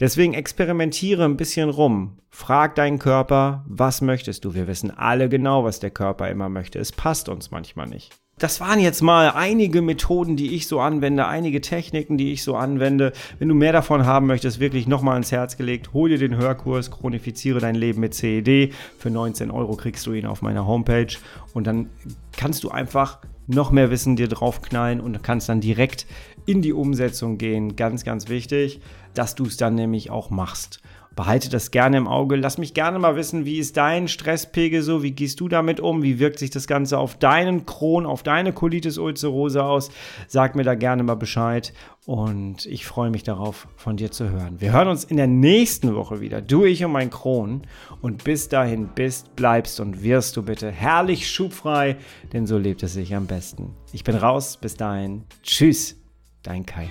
Deswegen 0.00 0.34
experimentiere 0.34 1.24
ein 1.24 1.36
bisschen 1.36 1.70
rum. 1.70 2.18
Frag 2.28 2.74
deinen 2.74 2.98
Körper, 2.98 3.64
was 3.66 4.02
möchtest 4.02 4.44
du? 4.44 4.54
Wir 4.54 4.66
wissen 4.66 4.90
alle 4.90 5.28
genau, 5.28 5.64
was 5.64 5.80
der 5.80 5.90
Körper 5.90 6.28
immer 6.28 6.48
möchte. 6.48 6.78
Es 6.78 6.92
passt 6.92 7.28
uns 7.28 7.50
manchmal 7.50 7.86
nicht 7.86 8.12
das 8.38 8.60
waren 8.60 8.80
jetzt 8.80 9.02
mal 9.02 9.30
einige 9.30 9.82
Methoden, 9.82 10.36
die 10.36 10.54
ich 10.54 10.66
so 10.66 10.80
anwende, 10.80 11.26
einige 11.26 11.60
Techniken, 11.60 12.16
die 12.16 12.32
ich 12.32 12.42
so 12.42 12.56
anwende. 12.56 13.12
Wenn 13.38 13.48
du 13.48 13.54
mehr 13.54 13.72
davon 13.72 14.06
haben 14.06 14.26
möchtest, 14.26 14.60
wirklich 14.60 14.86
nochmal 14.86 15.16
ins 15.16 15.32
Herz 15.32 15.56
gelegt, 15.56 15.92
hol 15.92 16.08
dir 16.08 16.18
den 16.18 16.36
Hörkurs, 16.36 16.90
chronifiziere 16.90 17.60
dein 17.60 17.74
Leben 17.74 18.00
mit 18.00 18.14
CED. 18.14 18.72
Für 18.98 19.10
19 19.10 19.50
Euro 19.50 19.76
kriegst 19.76 20.06
du 20.06 20.12
ihn 20.12 20.26
auf 20.26 20.42
meiner 20.42 20.66
Homepage 20.66 21.16
und 21.52 21.66
dann 21.66 21.90
kannst 22.36 22.64
du 22.64 22.70
einfach 22.70 23.18
noch 23.48 23.70
mehr 23.70 23.90
Wissen 23.90 24.16
dir 24.16 24.28
draufknallen 24.28 25.00
und 25.00 25.22
kannst 25.22 25.48
dann 25.48 25.60
direkt 25.60 26.06
in 26.46 26.62
die 26.62 26.72
Umsetzung 26.72 27.38
gehen. 27.38 27.76
Ganz, 27.76 28.04
ganz 28.04 28.28
wichtig, 28.28 28.80
dass 29.14 29.34
du 29.34 29.46
es 29.46 29.56
dann 29.56 29.74
nämlich 29.74 30.10
auch 30.10 30.30
machst. 30.30 30.80
Behalte 31.18 31.50
das 31.50 31.72
gerne 31.72 31.96
im 31.96 32.06
Auge. 32.06 32.36
Lass 32.36 32.58
mich 32.58 32.74
gerne 32.74 33.00
mal 33.00 33.16
wissen, 33.16 33.44
wie 33.44 33.58
ist 33.58 33.76
dein 33.76 34.06
Stresspegel 34.06 34.82
so? 34.82 35.02
Wie 35.02 35.10
gehst 35.10 35.40
du 35.40 35.48
damit 35.48 35.80
um? 35.80 36.04
Wie 36.04 36.20
wirkt 36.20 36.38
sich 36.38 36.50
das 36.50 36.68
Ganze 36.68 36.96
auf 36.96 37.18
deinen 37.18 37.66
Kron, 37.66 38.06
auf 38.06 38.22
deine 38.22 38.52
Colitis 38.52 38.98
ulcerosa 38.98 39.62
aus? 39.62 39.90
Sag 40.28 40.54
mir 40.54 40.62
da 40.62 40.76
gerne 40.76 41.02
mal 41.02 41.16
Bescheid 41.16 41.72
und 42.06 42.66
ich 42.66 42.86
freue 42.86 43.10
mich 43.10 43.24
darauf, 43.24 43.66
von 43.74 43.96
dir 43.96 44.12
zu 44.12 44.30
hören. 44.30 44.60
Wir 44.60 44.70
hören 44.70 44.86
uns 44.86 45.02
in 45.02 45.16
der 45.16 45.26
nächsten 45.26 45.96
Woche 45.96 46.20
wieder. 46.20 46.40
Du, 46.40 46.64
ich 46.64 46.84
und 46.84 46.92
mein 46.92 47.10
Kron. 47.10 47.62
Und 48.00 48.22
bis 48.22 48.48
dahin 48.48 48.90
bist, 48.94 49.34
bleibst 49.34 49.80
und 49.80 50.04
wirst 50.04 50.36
du 50.36 50.44
bitte 50.44 50.70
herrlich 50.70 51.28
schubfrei, 51.28 51.96
denn 52.32 52.46
so 52.46 52.58
lebt 52.58 52.84
es 52.84 52.92
sich 52.92 53.16
am 53.16 53.26
besten. 53.26 53.74
Ich 53.92 54.04
bin 54.04 54.14
raus. 54.14 54.56
Bis 54.56 54.76
dahin. 54.76 55.24
Tschüss. 55.42 55.96
Dein 56.44 56.64
Kai. 56.64 56.88